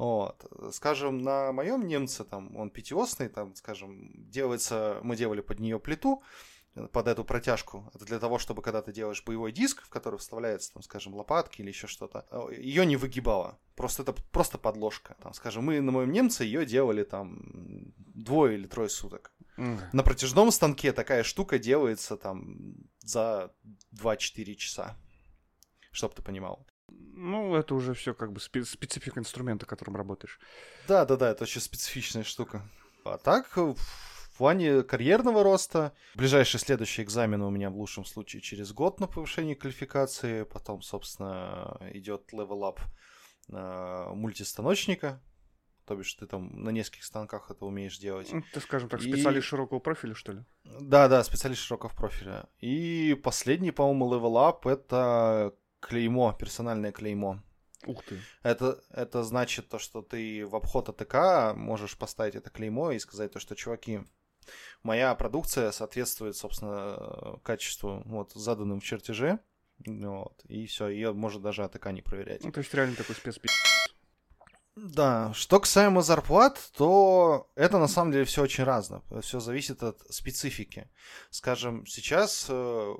Вот. 0.00 0.46
Скажем, 0.72 1.18
на 1.18 1.52
моем 1.52 1.86
немце, 1.86 2.24
там, 2.24 2.56
он 2.56 2.70
пятиосный, 2.70 3.28
там, 3.28 3.54
скажем, 3.54 4.10
делается, 4.30 4.98
мы 5.02 5.14
делали 5.14 5.42
под 5.42 5.60
нее 5.60 5.78
плиту, 5.78 6.22
э, 6.74 6.86
под 6.86 7.06
эту 7.06 7.22
протяжку. 7.22 7.90
Это 7.94 8.06
для 8.06 8.18
того, 8.18 8.38
чтобы 8.38 8.62
когда 8.62 8.80
ты 8.80 8.94
делаешь 8.94 9.22
боевой 9.22 9.52
диск, 9.52 9.82
в 9.82 9.90
который 9.90 10.18
вставляется, 10.18 10.72
там, 10.72 10.82
скажем, 10.82 11.14
лопатки 11.14 11.60
или 11.60 11.68
еще 11.68 11.86
что-то, 11.86 12.24
э, 12.30 12.54
ее 12.56 12.86
не 12.86 12.96
выгибало. 12.96 13.58
Просто 13.76 14.02
это 14.02 14.14
просто 14.32 14.56
подложка. 14.56 15.16
Там, 15.22 15.34
скажем, 15.34 15.64
мы 15.64 15.82
на 15.82 15.92
моем 15.92 16.12
немце 16.12 16.44
ее 16.44 16.64
делали 16.64 17.04
там 17.04 17.38
двое 17.98 18.54
или 18.54 18.66
трое 18.66 18.88
суток. 18.88 19.34
Mm. 19.58 19.80
На 19.92 20.02
протяжном 20.02 20.50
станке 20.50 20.92
такая 20.92 21.24
штука 21.24 21.58
делается 21.58 22.16
там 22.16 22.74
за 23.00 23.52
2-4 23.92 24.54
часа. 24.54 24.96
Чтоб 25.92 26.14
ты 26.14 26.22
понимал. 26.22 26.66
Ну, 27.14 27.54
это 27.54 27.74
уже 27.74 27.92
все 27.94 28.14
как 28.14 28.32
бы 28.32 28.40
специфика 28.40 29.20
инструмента, 29.20 29.66
которым 29.66 29.96
работаешь. 29.96 30.38
Да, 30.88 31.04
да, 31.04 31.16
да, 31.16 31.30
это 31.30 31.44
очень 31.44 31.60
специфичная 31.60 32.24
штука. 32.24 32.62
А 33.04 33.18
так, 33.18 33.56
в 33.56 34.38
плане 34.38 34.82
карьерного 34.82 35.42
роста, 35.42 35.92
ближайший 36.14 36.58
следующий 36.60 37.02
экзамен 37.02 37.42
у 37.42 37.50
меня 37.50 37.68
в 37.68 37.76
лучшем 37.76 38.06
случае 38.06 38.40
через 38.40 38.72
год 38.72 39.00
на 39.00 39.06
повышение 39.06 39.54
квалификации, 39.54 40.44
потом, 40.44 40.80
собственно, 40.80 41.76
идет 41.92 42.32
э, 42.32 44.12
мультистаночника, 44.14 45.20
то 45.84 45.96
бишь 45.96 46.14
ты 46.14 46.26
там 46.26 46.62
на 46.62 46.70
нескольких 46.70 47.04
станках 47.04 47.50
это 47.50 47.66
умеешь 47.66 47.98
делать. 47.98 48.32
Ну, 48.32 48.42
ты, 48.54 48.60
скажем 48.60 48.88
так, 48.88 49.02
специалист 49.02 49.44
и... 49.44 49.48
широкого 49.48 49.80
профиля, 49.80 50.14
что 50.14 50.32
ли? 50.32 50.44
Да, 50.64 51.08
да, 51.08 51.24
специалист 51.24 51.60
широкого 51.62 51.90
профиля. 51.90 52.48
И 52.60 53.18
последний, 53.22 53.72
по-моему, 53.72 54.08
up 54.38 54.70
это 54.70 55.52
клеймо, 55.80 56.32
персональное 56.32 56.92
клеймо. 56.92 57.42
Ух 57.86 58.04
ты. 58.04 58.20
Это, 58.42 58.82
это 58.90 59.22
значит 59.22 59.68
то, 59.68 59.78
что 59.78 60.02
ты 60.02 60.46
в 60.46 60.54
обход 60.54 60.88
АТК 60.88 61.56
можешь 61.56 61.96
поставить 61.96 62.34
это 62.34 62.50
клеймо 62.50 62.92
и 62.92 62.98
сказать 62.98 63.32
то, 63.32 63.40
что, 63.40 63.56
чуваки, 63.56 64.02
моя 64.82 65.14
продукция 65.14 65.72
соответствует, 65.72 66.36
собственно, 66.36 67.38
качеству, 67.42 68.02
вот, 68.04 68.32
заданным 68.32 68.80
в 68.80 68.84
чертеже, 68.84 69.38
вот, 69.86 70.42
и 70.46 70.66
все, 70.66 70.88
ее 70.88 71.12
может 71.12 71.40
даже 71.40 71.64
АТК 71.64 71.86
не 71.86 72.02
проверять. 72.02 72.44
Ну, 72.44 72.52
то 72.52 72.60
есть 72.60 72.72
реально 72.74 72.96
такой 72.96 73.14
спецпи... 73.14 73.48
Да, 74.76 75.32
что 75.34 75.60
касаемо 75.60 76.00
зарплат, 76.00 76.70
то 76.76 77.50
это 77.54 77.78
на 77.78 77.88
самом 77.88 78.12
деле 78.12 78.24
все 78.24 78.42
очень 78.42 78.64
разно. 78.64 79.02
Все 79.20 79.40
зависит 79.40 79.82
от 79.82 80.00
специфики. 80.10 80.88
Скажем, 81.28 81.84
сейчас 81.86 82.46
э, 82.48 82.94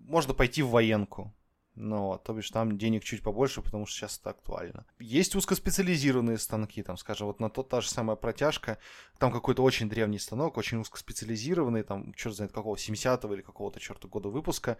можно 0.00 0.34
пойти 0.34 0.62
в 0.62 0.68
военку. 0.68 1.34
Ну, 1.76 2.06
вот, 2.06 2.24
то 2.24 2.32
бишь 2.32 2.50
там 2.50 2.78
денег 2.78 3.04
чуть 3.04 3.22
побольше, 3.22 3.60
потому 3.60 3.84
что 3.84 3.98
сейчас 3.98 4.18
это 4.18 4.30
актуально. 4.30 4.86
Есть 4.98 5.36
узкоспециализированные 5.36 6.38
станки, 6.38 6.82
там, 6.82 6.96
скажем, 6.96 7.26
вот 7.26 7.38
на 7.38 7.50
то 7.50 7.62
та 7.62 7.82
же 7.82 7.90
самая 7.90 8.16
протяжка, 8.16 8.78
там 9.18 9.30
какой-то 9.30 9.62
очень 9.62 9.88
древний 9.88 10.18
станок, 10.18 10.56
очень 10.56 10.78
узкоспециализированный, 10.78 11.82
там, 11.82 12.14
черт 12.14 12.34
знает 12.34 12.52
какого, 12.52 12.76
70-го 12.76 13.34
или 13.34 13.42
какого-то 13.42 13.78
черта 13.78 14.08
года 14.08 14.30
выпуска. 14.30 14.78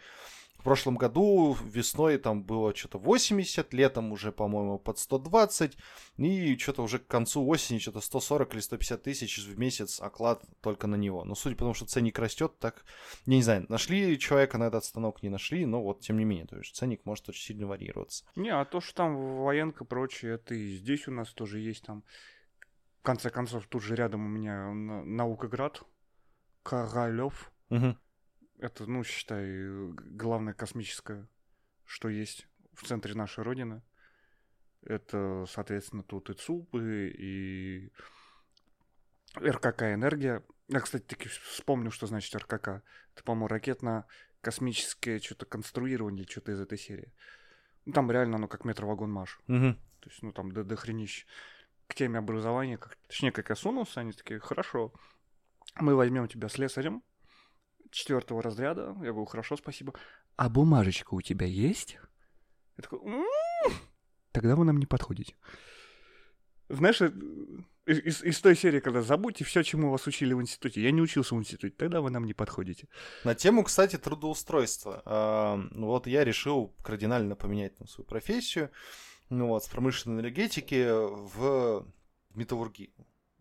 В 0.59 0.63
прошлом 0.63 0.97
году 0.97 1.57
весной 1.65 2.19
там 2.19 2.43
было 2.43 2.75
что-то 2.75 2.99
80, 2.99 3.73
летом 3.75 4.11
уже, 4.11 4.33
по-моему, 4.33 4.79
под 4.79 4.99
120, 4.99 5.77
и 6.17 6.57
что-то 6.57 6.83
уже 6.83 6.99
к 6.99 7.07
концу 7.07 7.47
осени 7.47 7.79
что-то 7.79 8.01
140 8.01 8.55
или 8.55 8.61
150 8.61 9.03
тысяч 9.03 9.39
в 9.39 9.59
месяц 9.59 10.01
оклад 10.01 10.43
только 10.63 10.87
на 10.87 10.97
него. 10.97 11.25
Но 11.25 11.35
судя 11.35 11.57
по 11.57 11.61
тому, 11.61 11.75
что 11.75 11.85
ценник 11.85 12.19
растет, 12.19 12.59
так, 12.59 12.85
я 13.27 13.35
не 13.35 13.43
знаю, 13.43 13.67
нашли 13.69 14.19
человека 14.19 14.59
на 14.59 14.65
этот 14.65 14.85
станок, 14.85 15.23
не 15.23 15.29
нашли, 15.29 15.67
но 15.67 15.83
вот 15.83 16.01
тем 16.01 16.19
не 16.19 16.25
менее, 16.25 16.47
то 16.47 16.57
есть 16.57 16.75
ценник 16.75 16.86
может 17.05 17.29
очень 17.29 17.42
сильно 17.42 17.66
варьироваться. 17.66 18.25
Не, 18.37 18.51
а 18.51 18.64
то, 18.64 18.81
что 18.81 18.94
там 18.94 19.16
военка 19.42 19.85
прочее, 19.85 20.35
это 20.35 20.55
и 20.55 20.77
здесь 20.77 21.09
у 21.09 21.12
нас 21.12 21.33
тоже 21.33 21.59
есть 21.59 21.85
там. 21.85 22.05
В 23.01 23.03
конце 23.03 23.31
концов, 23.31 23.66
тут 23.66 23.83
же 23.83 23.94
рядом 23.94 24.25
у 24.25 24.29
меня 24.29 24.72
Наукоград, 24.72 25.83
Королев. 26.62 27.53
Угу. 27.70 27.96
Это, 28.59 28.87
ну, 28.87 29.05
считай, 29.05 29.46
главное 29.92 30.55
космическое, 30.55 31.29
что 31.85 32.09
есть 32.09 32.49
в 32.72 32.87
центре 32.87 33.14
нашей 33.14 33.44
Родины. 33.44 33.83
Это, 34.83 35.44
соответственно, 35.49 36.03
тут 36.03 36.31
и 36.31 36.35
ЦУПы, 36.35 37.14
и 37.16 37.92
РКК 39.37 39.83
«Энергия». 39.83 40.42
Я, 40.68 40.81
кстати, 40.81 41.05
таки 41.05 41.29
вспомнил, 41.29 41.90
что 41.90 42.07
значит 42.07 42.35
РКК. 42.35 42.68
Это, 42.68 43.25
по-моему, 43.25 43.49
ракетно-космическое 44.47 45.21
что-то 45.21 45.47
конструирование, 45.47 46.27
что-то 46.27 46.53
из 46.53 46.61
этой 46.61 46.79
серии. 46.79 47.13
Ну, 47.85 47.93
там 47.93 48.11
реально 48.11 48.37
оно 48.37 48.49
как 48.49 48.65
метровагон 48.65 49.11
Маш. 49.11 49.39
Угу. 49.49 49.75
То 50.01 50.09
есть, 50.09 50.23
ну, 50.23 50.33
там 50.33 50.53
до, 50.53 50.65
до 50.65 50.77
хренищ. 50.77 51.27
К 51.87 51.95
теме 51.95 52.19
образования, 52.19 52.79
как, 52.79 52.97
точнее, 53.07 53.31
как 53.31 53.49
я 53.49 53.55
сунулся, 53.55 54.01
они 54.01 54.13
такие, 54.13 54.41
хорошо, 54.41 54.93
мы 55.77 55.95
возьмем 55.95 56.27
тебя 56.27 56.49
слесарем, 56.49 57.03
четвертого 57.91 58.43
разряда. 58.43 58.97
Я 59.03 59.13
говорю, 59.13 59.25
хорошо, 59.27 59.57
спасибо. 59.57 59.93
А 60.37 60.49
бумажечка 60.49 61.15
у 61.15 61.21
тебя 61.21 61.47
есть? 61.47 61.99
Я 62.77 62.83
такой, 62.83 62.99
м-м-м". 62.99 63.73
тогда 64.33 64.57
вы 64.57 64.65
нам 64.65 64.79
не 64.79 64.87
подходите. 64.87 65.37
Знаешь, 66.68 67.00
э, 67.00 67.12
из, 67.87 68.22
из, 68.22 68.40
той 68.40 68.57
серии, 68.57 68.81
когда 68.81 69.02
забудьте 69.02 69.44
все, 69.44 69.62
чему 69.62 69.90
вас 69.90 70.07
учили 70.07 70.35
в 70.35 70.42
институте. 70.42 70.83
Я 70.83 70.90
не 70.90 71.00
учился 71.00 71.35
в 71.35 71.38
институте, 71.38 71.74
тогда 71.76 72.00
вы 72.00 72.11
нам 72.11 72.24
не 72.24 72.35
подходите. 72.35 72.88
На 73.24 73.35
тему, 73.35 73.62
кстати, 73.64 73.96
трудоустройства. 73.96 75.02
Ну 75.70 75.87
вот 75.87 76.07
я 76.07 76.24
решил 76.24 76.74
кардинально 76.83 77.37
поменять 77.37 77.76
там, 77.76 77.87
свою 77.87 78.07
профессию. 78.07 78.70
Ну 79.29 79.48
вот, 79.48 79.64
с 79.64 79.68
промышленной 79.68 80.22
энергетики 80.22 80.88
в 80.88 81.87
металлургии. 82.35 82.92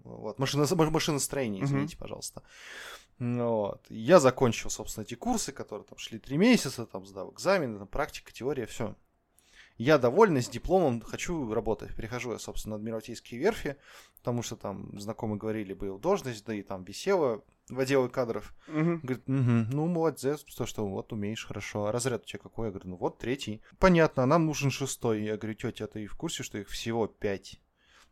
Вот, 0.03 0.38
машино, 0.38 0.67
машиностроение, 0.75 1.63
извините, 1.63 1.95
uh-huh. 1.95 1.99
пожалуйста. 1.99 2.43
Ну 3.17 3.49
вот. 3.49 3.85
Я 3.89 4.19
закончил, 4.19 4.69
собственно, 4.69 5.03
эти 5.03 5.15
курсы, 5.15 5.51
которые 5.51 5.85
там 5.85 5.97
шли 5.97 6.19
три 6.19 6.38
месяца, 6.38 6.85
там 6.85 7.05
сдал 7.05 7.31
экзамены, 7.31 7.79
там 7.79 7.88
практика, 7.88 8.31
теория, 8.31 8.65
все. 8.65 8.95
Я 9.77 9.97
довольный, 9.97 10.41
с 10.41 10.47
дипломом, 10.47 11.01
хочу 11.01 11.53
работать. 11.53 11.93
Перехожу 11.95 12.31
я, 12.31 12.39
собственно, 12.39 12.75
на 12.75 12.79
Адмиралтейские 12.79 13.39
верфи, 13.39 13.75
потому 14.19 14.41
что 14.41 14.55
там 14.55 14.97
знакомые 14.97 15.38
говорили, 15.38 15.73
был 15.73 15.99
должность, 15.99 16.45
да 16.45 16.53
и 16.53 16.61
там 16.61 16.83
висела 16.85 17.43
в 17.69 17.79
отделе 17.79 18.07
кадров. 18.07 18.53
Угу. 18.69 18.99
Говорит, 19.03 19.23
угу, 19.27 19.75
ну, 19.75 19.88
молодец, 19.88 20.43
то, 20.43 20.65
что 20.65 20.88
вот 20.88 21.11
умеешь, 21.11 21.45
хорошо. 21.45 21.88
А 21.88 21.91
разряд 21.91 22.23
у 22.23 22.25
тебя 22.25 22.39
какой? 22.39 22.67
Я 22.67 22.71
говорю, 22.71 22.89
ну 22.91 22.95
вот 22.95 23.17
третий. 23.17 23.61
Понятно, 23.77 24.23
а 24.23 24.25
нам 24.25 24.45
нужен 24.45 24.71
шестой. 24.71 25.23
Я 25.23 25.38
говорю, 25.38 25.55
тетя, 25.55 25.88
ты 25.88 26.07
в 26.07 26.15
курсе, 26.15 26.43
что 26.43 26.57
их 26.57 26.69
всего 26.69 27.07
пять? 27.07 27.59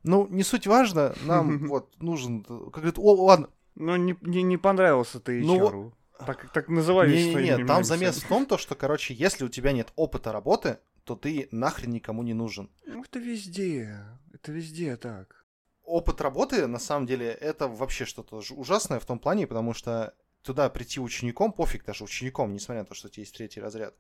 Ну, 0.03 0.27
не 0.27 0.43
суть 0.43 0.67
важно, 0.67 1.15
нам 1.23 1.67
вот 1.69 1.97
нужен... 2.01 2.43
Как 2.43 2.83
говорит, 2.83 2.99
о, 2.99 3.13
ладно, 3.23 3.49
ну, 3.75 3.95
не, 3.95 4.17
не, 4.21 4.43
не 4.43 4.57
понравился 4.57 5.19
ты 5.19 5.41
HR. 5.41 5.71
Ну, 5.71 5.93
так, 6.25 6.51
так 6.51 6.67
назывались 6.67 7.25
не, 7.25 7.35
не, 7.35 7.55
не, 7.57 7.65
там 7.65 7.83
замес 7.83 8.17
в 8.17 8.27
том, 8.27 8.45
то, 8.45 8.57
что, 8.57 8.75
короче, 8.75 9.13
если 9.13 9.45
у 9.45 9.49
тебя 9.49 9.71
нет 9.71 9.91
опыта 9.95 10.31
работы, 10.31 10.79
то 11.03 11.15
ты 11.15 11.47
нахрен 11.51 11.91
никому 11.91 12.23
не 12.23 12.33
нужен. 12.33 12.71
Ну, 12.85 13.03
это 13.03 13.19
везде. 13.19 14.05
Это 14.31 14.51
везде 14.51 14.95
так. 14.97 15.45
Опыт 15.83 16.21
работы, 16.21 16.65
на 16.67 16.79
самом 16.79 17.05
деле, 17.05 17.27
это 17.27 17.67
вообще 17.67 18.05
что-то 18.05 18.41
ужасное 18.51 18.99
в 18.99 19.05
том 19.05 19.19
плане, 19.19 19.47
потому 19.47 19.73
что 19.73 20.15
туда 20.41 20.69
прийти 20.69 20.99
учеником, 20.99 21.51
пофиг 21.51 21.85
даже 21.85 22.03
учеником, 22.03 22.53
несмотря 22.53 22.81
на 22.81 22.87
то, 22.87 22.93
что 22.93 23.07
у 23.07 23.11
тебя 23.11 23.21
есть 23.21 23.35
третий 23.35 23.59
разряд, 23.59 23.95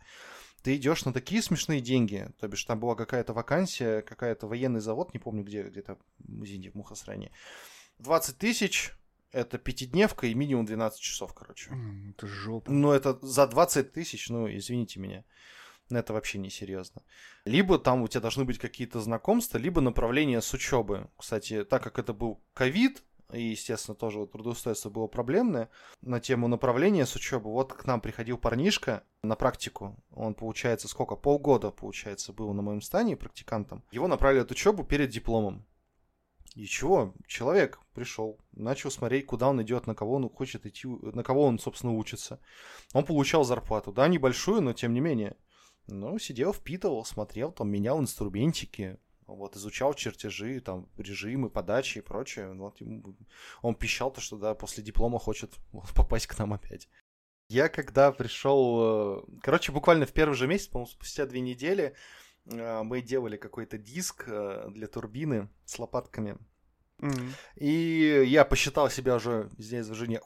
ты 0.61 0.75
идешь 0.75 1.03
на 1.03 1.11
такие 1.11 1.41
смешные 1.41 1.81
деньги. 1.81 2.29
То 2.39 2.47
бишь, 2.47 2.63
там 2.63 2.79
была 2.79 2.95
какая-то 2.95 3.33
вакансия, 3.33 4.01
какая-то 4.01 4.47
военный 4.47 4.79
завод, 4.79 5.13
не 5.13 5.19
помню 5.19 5.43
где, 5.43 5.63
где-то 5.63 5.95
в 6.19 6.29
Музине, 6.29 6.71
в 6.71 6.75
Мухосране. 6.75 7.31
20 7.99 8.37
тысяч, 8.37 8.91
это 9.31 9.57
пятидневка 9.57 10.27
и 10.27 10.33
минимум 10.33 10.65
12 10.65 10.99
часов, 10.99 11.33
короче. 11.33 11.71
Это 12.11 12.27
жопа. 12.27 12.71
Ну, 12.71 12.91
это 12.91 13.19
за 13.21 13.47
20 13.47 13.91
тысяч, 13.91 14.29
ну, 14.29 14.47
извините 14.47 14.99
меня. 14.99 15.25
Это 15.89 16.13
вообще 16.13 16.39
не 16.39 16.49
серьезно. 16.49 17.03
Либо 17.45 17.77
там 17.77 18.01
у 18.01 18.07
тебя 18.07 18.21
должны 18.21 18.45
быть 18.45 18.57
какие-то 18.57 19.01
знакомства, 19.01 19.57
либо 19.57 19.81
направление 19.81 20.41
с 20.41 20.53
учебы. 20.53 21.09
Кстати, 21.17 21.63
так 21.63 21.83
как 21.83 21.99
это 21.99 22.13
был 22.13 22.41
ковид, 22.53 23.03
и, 23.31 23.41
естественно, 23.41 23.95
тоже 23.95 24.25
трудоустройство 24.27 24.89
было 24.89 25.07
проблемное, 25.07 25.69
на 26.01 26.19
тему 26.19 26.47
направления 26.47 27.05
с 27.05 27.15
учебы, 27.15 27.51
вот 27.51 27.73
к 27.73 27.85
нам 27.85 27.99
приходил 27.99 28.37
парнишка 28.37 29.03
на 29.23 29.35
практику. 29.35 29.95
Он, 30.11 30.35
получается, 30.35 30.87
сколько? 30.87 31.15
Полгода, 31.15 31.71
получается, 31.71 32.31
был 32.31 32.53
на 32.53 32.61
моем 32.61 32.81
стане 32.81 33.17
практикантом. 33.17 33.83
Его 33.91 34.07
направили 34.07 34.41
от 34.41 34.51
учебу 34.51 34.83
перед 34.83 35.09
дипломом. 35.09 35.65
И 36.55 36.65
чего? 36.65 37.15
Человек 37.25 37.79
пришел, 37.93 38.39
начал 38.51 38.91
смотреть, 38.91 39.25
куда 39.25 39.49
он 39.49 39.61
идет, 39.63 39.87
на 39.87 39.95
кого 39.95 40.15
он 40.15 40.29
хочет 40.29 40.67
идти, 40.67 40.87
на 40.87 41.23
кого 41.23 41.45
он, 41.45 41.57
собственно, 41.57 41.93
учится. 41.93 42.39
Он 42.93 43.03
получал 43.03 43.43
зарплату, 43.43 43.91
да, 43.91 44.07
небольшую, 44.07 44.61
но 44.61 44.73
тем 44.73 44.93
не 44.93 44.99
менее. 44.99 45.35
Ну, 45.87 46.17
сидел, 46.17 46.53
впитывал, 46.53 47.03
смотрел, 47.05 47.51
там, 47.51 47.69
менял 47.69 47.99
инструментики, 47.99 48.97
вот, 49.27 49.55
изучал 49.55 49.93
чертежи, 49.93 50.59
там, 50.61 50.89
режимы, 50.97 51.49
подачи 51.49 51.99
и 51.99 52.01
прочее. 52.01 52.53
Вот, 52.53 52.79
ему, 52.79 53.15
он 53.61 53.75
пищал 53.75 54.11
то, 54.11 54.21
что, 54.21 54.37
да, 54.37 54.53
после 54.55 54.83
диплома 54.83 55.19
хочет 55.19 55.51
вот, 55.71 55.89
попасть 55.95 56.27
к 56.27 56.37
нам 56.37 56.53
опять. 56.53 56.89
Я 57.49 57.69
когда 57.69 58.11
пришел, 58.11 59.19
э, 59.19 59.37
короче, 59.41 59.71
буквально 59.71 60.05
в 60.05 60.13
первый 60.13 60.35
же 60.35 60.47
месяц, 60.47 60.67
по-моему, 60.67 60.89
спустя 60.89 61.25
две 61.25 61.41
недели, 61.41 61.93
э, 62.45 62.83
мы 62.83 63.01
делали 63.01 63.37
какой-то 63.37 63.77
диск 63.77 64.23
э, 64.27 64.69
для 64.69 64.87
турбины 64.87 65.49
с 65.65 65.77
лопатками. 65.77 66.37
Mm-hmm. 66.99 67.33
И 67.57 68.23
я 68.27 68.45
посчитал 68.45 68.89
себя 68.89 69.15
уже, 69.15 69.49
здесь 69.57 69.85
выражение, 69.85 70.21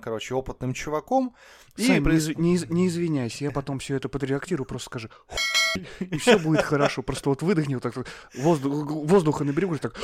короче, 0.00 0.34
опытным 0.34 0.74
чуваком. 0.74 1.34
Сань, 1.76 1.96
и... 1.96 2.00
не, 2.00 2.34
не, 2.36 2.66
не 2.68 2.88
извиняйся, 2.88 3.44
я 3.44 3.50
потом 3.50 3.78
все 3.78 3.96
это 3.96 4.08
подредактирую, 4.08 4.66
просто 4.66 4.86
скажи 4.86 5.10
и 6.00 6.18
все 6.18 6.38
будет 6.38 6.62
хорошо. 6.62 7.02
Просто 7.02 7.30
вот 7.30 7.42
выдохни 7.42 7.74
вот 7.74 7.82
так, 7.82 7.94
воздух, 8.34 8.90
воздуха 8.90 9.44
наберу, 9.44 9.76
так 9.78 9.94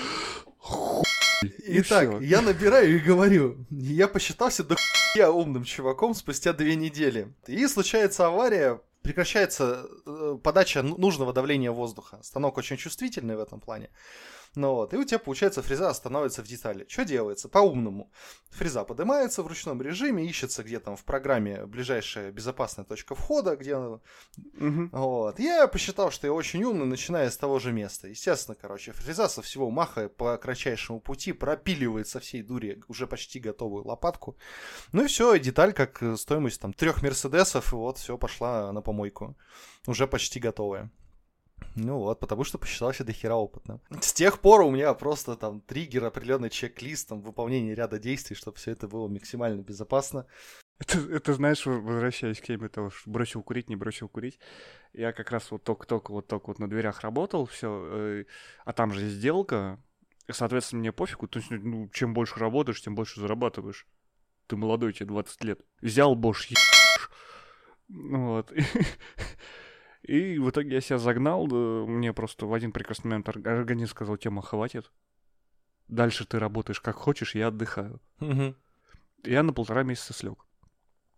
Итак, 1.42 2.20
я 2.20 2.42
набираю 2.42 2.96
и 2.96 2.98
говорю, 2.98 3.64
я 3.70 4.08
посчитался 4.08 4.62
до 4.62 4.76
я 5.14 5.32
умным 5.32 5.64
чуваком 5.64 6.14
спустя 6.14 6.52
две 6.52 6.76
недели. 6.76 7.32
И 7.46 7.66
случается 7.66 8.26
авария, 8.26 8.80
прекращается 9.02 9.86
э, 10.06 10.38
подача 10.42 10.82
нужного 10.82 11.32
давления 11.32 11.72
воздуха. 11.72 12.20
Станок 12.22 12.58
очень 12.58 12.76
чувствительный 12.76 13.36
в 13.36 13.40
этом 13.40 13.58
плане. 13.60 13.90
Ну 14.56 14.74
вот, 14.74 14.92
и 14.92 14.96
у 14.96 15.04
тебя, 15.04 15.20
получается, 15.20 15.62
фреза 15.62 15.92
становится 15.94 16.42
в 16.42 16.46
детали. 16.46 16.84
Что 16.88 17.04
делается? 17.04 17.48
По-умному. 17.48 18.10
Фреза 18.50 18.82
поднимается 18.82 19.44
в 19.44 19.46
ручном 19.46 19.80
режиме, 19.80 20.26
ищется 20.26 20.64
где 20.64 20.80
там 20.80 20.96
в 20.96 21.04
программе 21.04 21.66
ближайшая 21.66 22.32
безопасная 22.32 22.84
точка 22.84 23.14
входа, 23.14 23.54
где 23.54 23.74
она... 23.74 24.00
Угу. 24.58 24.88
Вот. 24.90 25.38
Я 25.38 25.68
посчитал, 25.68 26.10
что 26.10 26.26
я 26.26 26.32
очень 26.32 26.64
умный, 26.64 26.86
начиная 26.86 27.30
с 27.30 27.36
того 27.36 27.60
же 27.60 27.70
места. 27.70 28.08
Естественно, 28.08 28.56
короче, 28.60 28.90
фреза 28.90 29.28
со 29.28 29.40
всего 29.40 29.70
маха 29.70 30.08
по 30.08 30.36
кратчайшему 30.36 31.00
пути 31.00 31.32
пропиливает 31.32 32.08
со 32.08 32.18
всей 32.18 32.42
дури 32.42 32.82
уже 32.88 33.06
почти 33.06 33.38
готовую 33.38 33.86
лопатку. 33.86 34.36
Ну 34.90 35.04
и 35.04 35.06
все, 35.06 35.38
деталь 35.38 35.72
как 35.72 36.02
стоимость 36.16 36.60
там 36.60 36.72
трех 36.72 37.02
мерседесов, 37.02 37.72
и 37.72 37.76
вот 37.76 37.98
все 37.98 38.18
пошла 38.18 38.72
на 38.72 38.82
помойку. 38.82 39.36
Уже 39.86 40.08
почти 40.08 40.40
готовая. 40.40 40.90
Ну 41.82 41.98
вот, 41.98 42.20
потому 42.20 42.44
что 42.44 42.58
посчитал 42.58 42.92
себя 42.92 43.06
дохера 43.06 43.34
опытным. 43.34 43.80
С 44.00 44.12
тех 44.12 44.40
пор 44.40 44.60
у 44.62 44.70
меня 44.70 44.92
просто 44.94 45.36
там 45.36 45.60
триггер, 45.62 46.04
определенный 46.04 46.50
чек-лист, 46.50 47.08
там 47.08 47.22
выполнение 47.22 47.74
ряда 47.74 47.98
действий, 47.98 48.36
чтобы 48.36 48.58
все 48.58 48.72
это 48.72 48.86
было 48.86 49.08
максимально 49.08 49.62
безопасно. 49.62 50.26
Это, 50.78 50.98
это, 50.98 51.34
знаешь, 51.34 51.64
возвращаясь 51.64 52.40
к 52.40 52.44
теме 52.44 52.68
того, 52.68 52.90
что 52.90 53.10
бросил 53.10 53.42
курить, 53.42 53.68
не 53.68 53.76
бросил 53.76 54.08
курить. 54.08 54.38
Я 54.92 55.12
как 55.12 55.30
раз 55.30 55.50
вот 55.50 55.62
только-только 55.62 56.10
вот 56.10 56.26
только 56.26 56.48
вот 56.48 56.58
на 56.58 56.68
дверях 56.68 57.00
работал, 57.00 57.46
все, 57.46 57.84
э, 57.86 58.24
а 58.64 58.72
там 58.72 58.92
же 58.92 59.08
сделка, 59.08 59.78
соответственно, 60.30 60.80
мне 60.80 60.92
пофигу, 60.92 61.28
то 61.28 61.38
есть, 61.38 61.50
ну, 61.50 61.88
чем 61.92 62.14
больше 62.14 62.38
работаешь, 62.38 62.80
тем 62.82 62.94
больше 62.94 63.20
зарабатываешь. 63.20 63.86
Ты 64.46 64.56
молодой, 64.56 64.92
тебе 64.92 65.06
20 65.06 65.44
лет. 65.44 65.60
Взял 65.80 66.14
Бош, 66.14 66.46
ебашь. 66.46 67.10
Вот. 67.88 68.52
И 70.02 70.38
в 70.38 70.50
итоге 70.50 70.74
я 70.74 70.80
себя 70.80 70.98
загнал, 70.98 71.46
мне 71.46 72.12
просто 72.12 72.46
в 72.46 72.54
один 72.54 72.72
прекрасный 72.72 73.08
момент 73.08 73.28
организм 73.28 73.90
сказал, 73.90 74.16
тема 74.16 74.42
хватит. 74.42 74.90
Дальше 75.88 76.24
ты 76.24 76.38
работаешь 76.38 76.80
как 76.80 76.96
хочешь, 76.96 77.34
я 77.34 77.48
отдыхаю. 77.48 78.00
Угу. 78.20 78.54
Я 79.24 79.42
на 79.42 79.52
полтора 79.52 79.82
месяца 79.82 80.12
слег. 80.12 80.46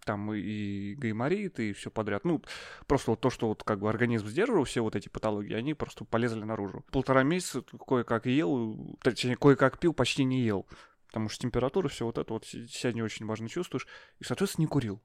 Там 0.05 0.33
и 0.35 0.95
гайморит, 0.95 1.61
и 1.61 1.73
все 1.75 1.91
подряд. 1.91 2.25
Ну, 2.25 2.43
просто 2.87 3.13
вот 3.13 3.21
то, 3.21 3.31
что 3.31 3.49
вот 3.49 3.63
как 3.63 3.79
бы 3.79 3.89
организм 3.89 4.27
сдерживал 4.27 4.65
все 4.65 4.81
вот 4.81 4.97
эти 4.97 5.09
патологии, 5.09 5.55
они 5.55 5.75
просто 5.75 6.05
полезли 6.05 6.43
наружу. 6.43 6.85
Полтора 6.91 7.23
месяца 7.23 7.63
кое-как 7.87 8.27
ел, 8.27 8.99
точнее, 9.01 9.37
кое-как 9.37 9.79
пил, 9.79 9.93
почти 9.93 10.25
не 10.25 10.43
ел. 10.43 10.67
Потому 11.07 11.29
что 11.29 11.43
температура, 11.43 11.87
все 11.89 12.05
вот 12.05 12.19
это 12.19 12.33
вот 12.33 12.47
себя 12.47 12.93
не 12.93 13.03
очень 13.03 13.27
важно 13.27 13.49
чувствуешь. 13.49 13.87
И, 14.19 14.25
соответственно, 14.25 14.65
не 14.65 14.69
курил. 14.69 15.01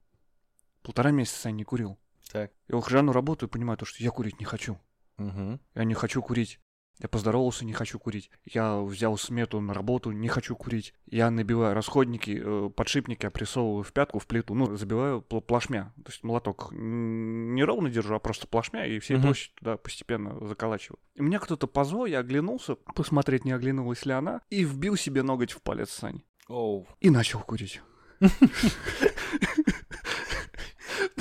Полтора 0.81 1.11
месяца 1.11 1.49
я 1.49 1.53
не 1.53 1.63
курил. 1.63 1.99
Так. 2.31 2.51
Я 2.67 2.77
ухожу 2.77 3.01
на 3.01 3.13
работу 3.13 3.45
и 3.45 3.49
понимаю, 3.49 3.77
то, 3.77 3.85
что 3.85 4.03
я 4.03 4.11
курить 4.11 4.39
не 4.39 4.45
хочу. 4.45 4.77
Угу. 5.17 5.59
Я 5.75 5.83
не 5.83 5.93
хочу 5.93 6.21
курить. 6.21 6.59
Я 6.99 7.07
поздоровался, 7.07 7.63
не 7.63 7.73
хочу 7.73 7.99
курить. 7.99 8.31
Я 8.43 8.79
взял 8.79 9.15
смету 9.17 9.61
на 9.61 9.73
работу, 9.73 10.11
не 10.11 10.27
хочу 10.27 10.55
курить. 10.55 10.95
Я 11.05 11.29
набиваю 11.29 11.75
расходники, 11.75 12.41
э, 12.43 12.69
подшипники 12.71 13.27
опрессовываю 13.27 13.83
в 13.83 13.93
пятку, 13.93 14.17
в 14.17 14.25
плиту, 14.25 14.55
ну, 14.55 14.75
забиваю 14.75 15.21
плашмя. 15.21 15.93
То 16.03 16.11
есть 16.11 16.23
молоток 16.23 16.69
не 16.71 17.63
ровно 17.63 17.91
держу, 17.91 18.15
а 18.15 18.19
просто 18.19 18.47
плашмя, 18.47 18.87
и 18.87 18.97
всей 18.97 19.17
uh-huh. 19.17 19.21
площадь 19.21 19.53
туда 19.55 19.77
постепенно 19.77 20.43
заколачиваю. 20.47 20.97
И 21.13 21.21
мне 21.21 21.39
кто-то 21.39 21.67
позвал, 21.67 22.07
я 22.07 22.19
оглянулся, 22.19 22.75
посмотреть, 22.75 23.45
не 23.45 23.51
оглянулась 23.51 24.03
ли 24.05 24.13
она, 24.13 24.41
и 24.49 24.63
вбил 24.63 24.95
себе 24.95 25.21
ноготь 25.21 25.51
в 25.51 25.61
палец, 25.61 25.91
Сань. 25.91 26.23
Oh. 26.49 26.87
И 26.99 27.11
начал 27.11 27.41
курить. 27.41 27.81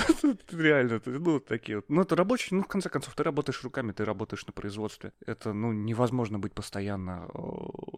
Реально, 0.51 1.01
ну, 1.05 1.39
такие 1.39 1.77
вот. 1.77 1.89
Ну, 1.89 2.01
это 2.01 2.15
рабочий, 2.15 2.55
ну, 2.55 2.63
в 2.63 2.67
конце 2.67 2.89
концов, 2.89 3.15
ты 3.15 3.23
работаешь 3.23 3.63
руками, 3.63 3.91
ты 3.91 4.05
работаешь 4.05 4.45
на 4.45 4.53
производстве. 4.53 5.13
Это, 5.25 5.53
ну, 5.53 5.71
невозможно 5.71 6.39
быть 6.39 6.53
постоянно 6.53 7.27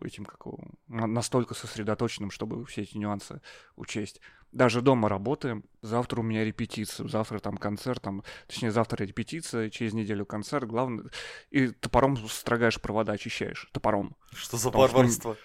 этим, 0.02 0.26
как 0.26 0.46
настолько 0.88 1.54
сосредоточенным, 1.54 2.32
чтобы 2.32 2.66
все 2.66 2.82
эти 2.82 2.98
нюансы 2.98 3.42
учесть. 3.76 4.22
Даже 4.52 4.82
дома 4.82 5.10
работаем, 5.10 5.64
завтра 5.82 6.22
у 6.22 6.24
меня 6.24 6.44
репетиция, 6.44 7.08
завтра 7.08 7.40
там 7.40 7.58
концерт, 7.58 8.02
там, 8.02 8.24
точнее, 8.48 8.72
завтра 8.72 9.04
репетиция, 9.04 9.70
через 9.70 9.94
неделю 9.94 10.26
концерт, 10.26 10.68
главное, 10.68 11.06
и 11.52 11.68
топором 11.68 12.18
строгаешь 12.28 12.82
провода, 12.82 13.14
очищаешь, 13.14 13.70
топором. 13.72 14.16
Что 14.34 14.58
за 14.58 14.72
варварство? 14.72 15.38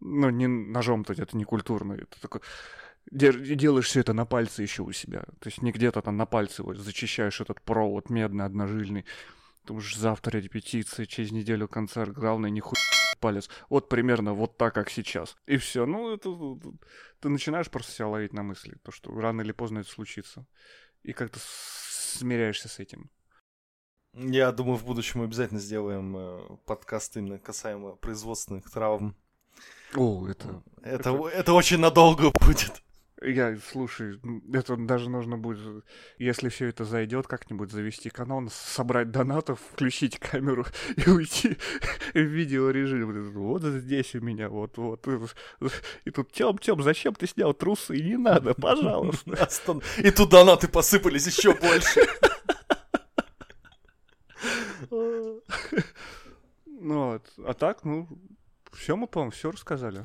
Ну, 0.00 0.30
не 0.30 0.46
ножом-то, 0.46 1.12
это 1.12 1.36
не 1.36 1.44
культурно, 1.44 1.92
это 1.92 2.18
такое 2.22 2.40
делаешь 3.10 3.86
все 3.86 4.00
это 4.00 4.12
на 4.12 4.24
пальце 4.24 4.62
еще 4.62 4.82
у 4.82 4.92
себя. 4.92 5.20
То 5.40 5.48
есть 5.48 5.62
не 5.62 5.72
где-то 5.72 6.02
там 6.02 6.16
на 6.16 6.26
пальце 6.26 6.62
вот 6.62 6.76
зачищаешь 6.76 7.40
этот 7.40 7.60
провод 7.62 8.10
медный, 8.10 8.44
одножильный. 8.44 9.04
Потому 9.62 9.80
что 9.80 10.00
завтра 10.00 10.38
репетиция, 10.38 11.06
через 11.06 11.32
неделю 11.32 11.68
концерт, 11.68 12.12
главное, 12.12 12.50
не 12.50 12.60
хуй 12.60 12.76
палец. 13.20 13.48
Вот 13.68 13.88
примерно 13.88 14.32
вот 14.32 14.56
так, 14.56 14.74
как 14.74 14.90
сейчас. 14.90 15.36
И 15.46 15.58
все. 15.58 15.86
Ну, 15.86 16.14
это, 16.14 16.30
ты 17.20 17.28
начинаешь 17.28 17.70
просто 17.70 17.92
себя 17.92 18.08
ловить 18.08 18.32
на 18.32 18.42
мысли, 18.42 18.78
то, 18.82 18.90
что 18.90 19.12
рано 19.12 19.42
или 19.42 19.52
поздно 19.52 19.80
это 19.80 19.90
случится. 19.90 20.46
И 21.02 21.12
как-то 21.12 21.38
смиряешься 21.40 22.68
с 22.68 22.78
этим. 22.78 23.10
Я 24.12 24.50
думаю, 24.50 24.76
в 24.76 24.84
будущем 24.84 25.20
мы 25.20 25.26
обязательно 25.26 25.60
сделаем 25.60 26.16
э, 26.16 26.56
подкаст 26.66 27.16
именно 27.16 27.38
касаемо 27.38 27.94
производственных 27.94 28.68
травм. 28.68 29.14
О, 29.94 30.26
это... 30.26 30.62
Это, 30.82 31.10
это... 31.10 31.28
это 31.28 31.52
очень 31.52 31.78
надолго 31.78 32.32
будет. 32.40 32.82
Я, 33.22 33.58
слушай, 33.70 34.18
это 34.52 34.76
даже 34.76 35.10
нужно 35.10 35.36
будет, 35.36 35.84
если 36.18 36.48
все 36.48 36.68
это 36.68 36.86
зайдет, 36.86 37.26
как-нибудь 37.26 37.70
завести 37.70 38.08
канал, 38.08 38.48
собрать 38.50 39.10
донатов, 39.10 39.60
включить 39.72 40.18
камеру 40.18 40.64
и 40.96 41.10
уйти 41.10 41.58
в 42.14 42.18
видеорежим. 42.18 43.32
Вот 43.32 43.62
здесь 43.62 44.14
у 44.14 44.20
меня, 44.20 44.48
вот, 44.48 44.78
вот. 44.78 45.06
И 46.06 46.10
тут, 46.10 46.32
Тём, 46.32 46.56
Тём, 46.56 46.82
зачем 46.82 47.14
ты 47.14 47.26
снял 47.26 47.52
трусы? 47.52 48.00
Не 48.00 48.16
надо, 48.16 48.54
пожалуйста. 48.54 49.80
И 49.98 50.10
тут 50.10 50.30
донаты 50.30 50.68
посыпались 50.68 51.26
еще 51.26 51.54
больше. 51.54 52.06
Ну 56.64 57.12
вот, 57.12 57.30
а 57.46 57.52
так, 57.52 57.84
ну, 57.84 58.08
все 58.72 58.96
мы, 58.96 59.06
по-моему, 59.06 59.30
все 59.30 59.50
рассказали. 59.50 60.02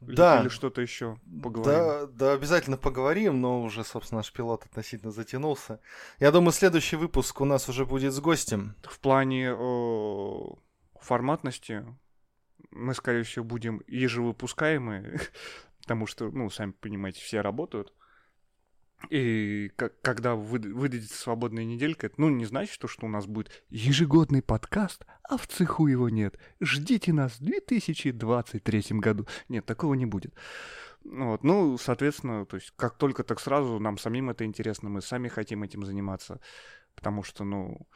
Да. 0.00 0.40
Или 0.40 0.48
что-то 0.48 0.80
еще 0.80 1.18
поговорим? 1.42 1.74
Да, 1.74 2.06
да, 2.06 2.32
обязательно 2.32 2.76
поговорим, 2.76 3.40
но 3.40 3.62
уже, 3.62 3.84
собственно, 3.84 4.18
наш 4.18 4.32
пилот 4.32 4.64
относительно 4.64 5.12
затянулся. 5.12 5.80
Я 6.18 6.30
думаю, 6.30 6.52
следующий 6.52 6.96
выпуск 6.96 7.40
у 7.40 7.44
нас 7.44 7.68
уже 7.68 7.86
будет 7.86 8.12
с 8.12 8.20
гостем. 8.20 8.76
В 8.82 8.98
плане 9.00 9.54
о, 9.54 10.58
форматности 11.00 11.84
мы, 12.70 12.94
скорее 12.94 13.22
всего, 13.22 13.44
будем 13.44 13.82
ежевыпускаемые, 13.86 15.20
потому 15.80 16.06
что, 16.06 16.30
ну, 16.30 16.50
сами 16.50 16.72
понимаете, 16.72 17.20
все 17.20 17.40
работают. 17.40 17.92
И 19.10 19.70
когда 20.02 20.34
вы, 20.34 21.00
свободная 21.02 21.64
неделька, 21.64 22.06
это, 22.06 22.14
ну, 22.18 22.28
не 22.28 22.44
значит, 22.44 22.78
то, 22.78 22.88
что 22.88 23.06
у 23.06 23.08
нас 23.08 23.26
будет 23.26 23.64
ежегодный 23.70 24.42
подкаст, 24.42 25.04
а 25.22 25.36
в 25.36 25.46
цеху 25.46 25.86
его 25.86 26.08
нет. 26.08 26.38
Ждите 26.60 27.12
нас 27.12 27.38
в 27.38 27.44
2023 27.44 28.84
году. 28.98 29.26
Нет, 29.48 29.66
такого 29.66 29.94
не 29.94 30.06
будет. 30.06 30.34
Вот. 31.04 31.44
Ну, 31.44 31.76
соответственно, 31.78 32.46
то 32.46 32.56
есть 32.56 32.72
как 32.76 32.96
только 32.96 33.24
так 33.24 33.40
сразу 33.40 33.78
нам 33.78 33.98
самим 33.98 34.30
это 34.30 34.44
интересно, 34.44 34.88
мы 34.88 35.02
сами 35.02 35.28
хотим 35.28 35.62
этим 35.62 35.84
заниматься, 35.84 36.40
потому 36.94 37.22
что, 37.22 37.44
ну, 37.44 37.86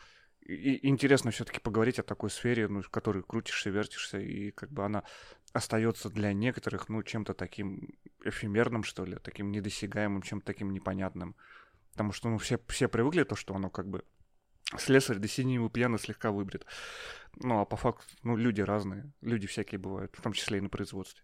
и 0.49 0.89
интересно 0.89 1.31
все-таки 1.31 1.61
поговорить 1.61 1.99
о 1.99 2.03
такой 2.03 2.31
сфере, 2.31 2.69
ну, 2.69 2.81
в 2.83 2.89
которой 2.89 3.23
крутишься, 3.23 3.71
вертишься, 3.71 4.19
и 4.19 4.51
как 4.51 4.71
бы 4.71 4.85
она 4.85 5.05
остается 5.53 6.11
для 6.11 6.33
некоторых, 6.33 6.89
ну, 6.89 7.03
чем-то 7.03 7.35
таким 7.35 7.99
эфемерным, 8.25 8.83
что 8.83 9.05
ли, 9.05 9.17
таким 9.23 9.51
недосягаемым, 9.51 10.23
чем-то 10.23 10.47
таким 10.47 10.73
непонятным. 10.73 11.37
Потому 11.93 12.13
что, 12.13 12.29
ну, 12.29 12.39
все, 12.39 12.61
все 12.69 12.89
привыкли 12.89 13.25
то, 13.25 13.35
что 13.35 13.55
оно 13.55 13.71
как 13.71 13.89
бы 13.89 14.05
слесарь 14.77 15.19
до 15.19 15.29
синего 15.29 15.71
пьяно 15.71 15.99
слегка 15.99 16.31
выбрит. 16.31 16.67
Ну, 17.37 17.61
а 17.61 17.65
по 17.65 17.77
факту, 17.77 18.05
ну, 18.23 18.37
люди 18.37 18.61
разные, 18.61 19.11
люди 19.21 19.47
всякие 19.47 19.79
бывают, 19.79 20.15
в 20.17 20.23
том 20.23 20.33
числе 20.33 20.59
и 20.59 20.61
на 20.61 20.69
производстве. 20.69 21.23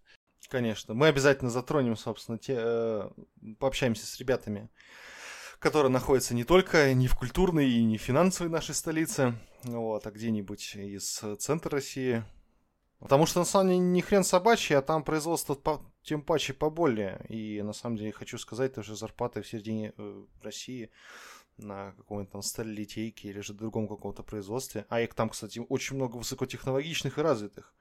Конечно. 0.49 0.95
Мы 0.95 1.09
обязательно 1.09 1.51
затронем, 1.51 1.97
собственно, 1.97 2.39
те, 2.39 2.57
э, 2.59 3.11
пообщаемся 3.59 4.07
с 4.07 4.19
ребятами, 4.19 4.69
которая 5.59 5.91
находится 5.91 6.35
не 6.35 6.45
только 6.45 6.93
не 6.93 7.09
в 7.09 7.17
культурной 7.17 7.71
и 7.71 7.85
не 7.85 7.99
в 7.99 8.03
финансовой 8.03 8.53
нашей 8.53 8.75
столице, 8.75 9.35
вот, 9.63 10.07
а 10.07 10.11
где-нибудь 10.11 10.77
из 10.77 11.23
центра 11.39 11.71
России. 11.71 12.25
Потому 13.05 13.27
что, 13.27 13.41
на 13.41 13.45
самом 13.45 13.69
деле, 13.69 13.81
не 13.81 14.01
хрен 14.01 14.25
собачий, 14.25 14.75
а 14.75 14.81
там 14.81 15.05
производство 15.05 15.55
по, 15.55 15.83
тем 16.03 16.23
паче 16.23 16.55
поболее. 16.55 17.23
И, 17.29 17.61
на 17.61 17.75
самом 17.75 17.99
деле, 17.99 18.13
хочу 18.13 18.39
сказать, 18.39 18.73
что 18.83 18.95
зарплаты 18.95 19.43
в 19.43 19.47
середине 19.47 19.93
э, 19.99 20.25
России 20.43 20.91
на 21.59 21.93
каком-нибудь 21.99 22.33
там 22.33 22.41
сталелитейке 22.41 23.29
или 23.29 23.41
же 23.41 23.53
другом 23.53 23.89
каком-то 23.89 24.23
производстве. 24.23 24.87
А 24.89 25.03
их 25.03 25.13
там, 25.13 25.29
кстати, 25.29 25.61
очень 25.69 25.97
много 25.97 26.17
высокотехнологичных 26.17 27.19
и 27.19 27.21
развитых. 27.21 27.75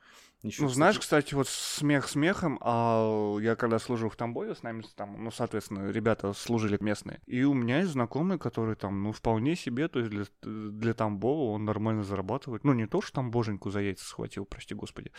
Ничего, 0.43 0.67
ну, 0.67 0.73
знаешь, 0.73 0.99
кстати, 0.99 1.33
вот 1.33 1.47
смех 1.47 2.09
смехом, 2.09 2.59
а 2.61 3.37
я 3.39 3.55
когда 3.55 3.79
служил 3.79 4.09
в 4.09 4.17
Тамбове, 4.17 4.55
с 4.55 4.61
нами 4.61 4.83
там, 4.95 5.23
ну, 5.23 5.31
соответственно, 5.31 5.89
ребята 5.89 6.33
служили 6.33 6.77
местные. 6.81 7.21
И 7.25 7.43
у 7.43 7.53
меня 7.53 7.79
есть 7.79 7.91
знакомый, 7.91 8.37
который 8.37 8.75
там, 8.75 9.03
ну, 9.03 9.13
вполне 9.13 9.55
себе, 9.55 9.87
то 9.87 9.99
есть 9.99 10.11
для, 10.11 10.25
для 10.41 10.93
Тамбова 10.93 11.53
он 11.53 11.63
нормально 11.63 12.03
зарабатывает. 12.03 12.65
Ну, 12.65 12.73
не 12.73 12.87
то, 12.87 13.01
что 13.01 13.13
там 13.13 13.31
боженьку 13.31 13.69
за 13.69 13.79
яйца 13.79 14.05
схватил, 14.05 14.43
прости 14.43 14.75
господи, 14.75 15.13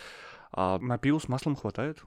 а 0.53 0.79
на 0.79 0.99
пиво 0.99 1.18
с 1.18 1.27
маслом 1.27 1.57
хватает. 1.57 2.05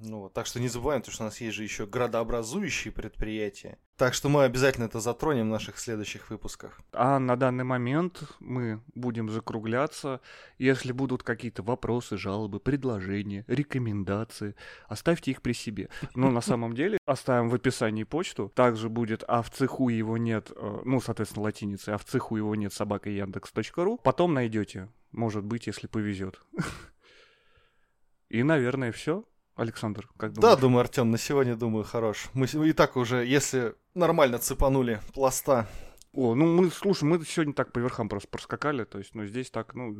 Ну, 0.00 0.28
так 0.28 0.46
что 0.46 0.60
не 0.60 0.68
забываем, 0.68 1.02
то, 1.02 1.10
что 1.10 1.24
у 1.24 1.26
нас 1.26 1.40
есть 1.40 1.56
же 1.56 1.62
еще 1.62 1.86
градообразующие 1.86 2.92
предприятия. 2.92 3.78
Так 3.96 4.14
что 4.14 4.28
мы 4.28 4.44
обязательно 4.44 4.84
это 4.84 5.00
затронем 5.00 5.48
в 5.48 5.52
наших 5.52 5.78
следующих 5.78 6.30
выпусках. 6.30 6.80
А 6.92 7.18
на 7.18 7.36
данный 7.36 7.64
момент 7.64 8.22
мы 8.38 8.80
будем 8.94 9.28
закругляться. 9.28 10.20
Если 10.56 10.92
будут 10.92 11.24
какие-то 11.24 11.64
вопросы, 11.64 12.16
жалобы, 12.16 12.60
предложения, 12.60 13.44
рекомендации, 13.48 14.54
оставьте 14.86 15.32
их 15.32 15.42
при 15.42 15.52
себе. 15.52 15.88
Но 16.14 16.30
на 16.30 16.40
самом 16.40 16.74
деле 16.74 16.98
оставим 17.06 17.48
в 17.48 17.54
описании 17.54 18.04
почту. 18.04 18.52
Также 18.54 18.88
будет 18.88 19.24
«А 19.26 19.42
в 19.42 19.50
цеху 19.50 19.88
его 19.88 20.16
нет», 20.16 20.52
э, 20.54 20.78
ну, 20.84 21.00
соответственно, 21.00 21.42
латиницей, 21.44 21.94
«А 21.94 21.98
в 21.98 22.04
цеху 22.04 22.36
его 22.36 22.54
нет» 22.54 22.72
собака 22.72 23.10
яндекс.ру. 23.10 23.98
Потом 23.98 24.32
найдете, 24.32 24.88
может 25.10 25.44
быть, 25.44 25.66
если 25.66 25.88
повезет. 25.88 26.40
И, 28.28 28.44
наверное, 28.44 28.92
все. 28.92 29.24
Александр, 29.58 30.08
как 30.16 30.32
думаешь? 30.32 30.54
Да, 30.54 30.60
думаю, 30.60 30.80
Артем, 30.82 31.10
на 31.10 31.18
сегодня, 31.18 31.56
думаю, 31.56 31.84
хорош. 31.84 32.28
Мы 32.32 32.46
и 32.46 32.72
так 32.72 32.96
уже, 32.96 33.26
если 33.26 33.74
нормально 33.92 34.38
цепанули 34.38 35.00
пласта. 35.12 35.66
О, 36.12 36.36
ну 36.36 36.46
мы, 36.46 36.70
слушай, 36.70 37.02
мы 37.02 37.24
сегодня 37.24 37.54
так 37.54 37.72
по 37.72 37.80
верхам 37.80 38.08
просто 38.08 38.28
проскакали, 38.28 38.84
то 38.84 38.98
есть, 38.98 39.16
ну, 39.16 39.26
здесь 39.26 39.50
так, 39.50 39.74
ну, 39.74 39.96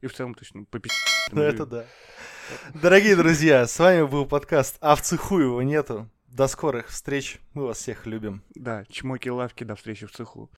и 0.00 0.06
в 0.06 0.14
целом, 0.14 0.34
то 0.34 0.40
есть, 0.40 0.54
ну, 0.54 0.64
по 0.64 0.80
Ну, 1.32 1.42
это 1.42 1.66
да. 1.66 1.84
Дорогие 2.72 3.14
друзья, 3.14 3.66
с 3.66 3.78
вами 3.78 4.06
был 4.06 4.24
подкаст 4.24 4.78
«А 4.80 4.96
в 4.96 5.02
цеху 5.02 5.38
его 5.38 5.62
нету». 5.62 6.08
До 6.26 6.48
скорых 6.48 6.88
встреч, 6.88 7.40
мы 7.52 7.66
вас 7.66 7.78
всех 7.78 8.06
любим. 8.06 8.42
Да, 8.54 8.84
чмоки-лавки, 8.88 9.64
до 9.64 9.76
встречи 9.76 10.06
в 10.06 10.12
цеху. 10.12 10.50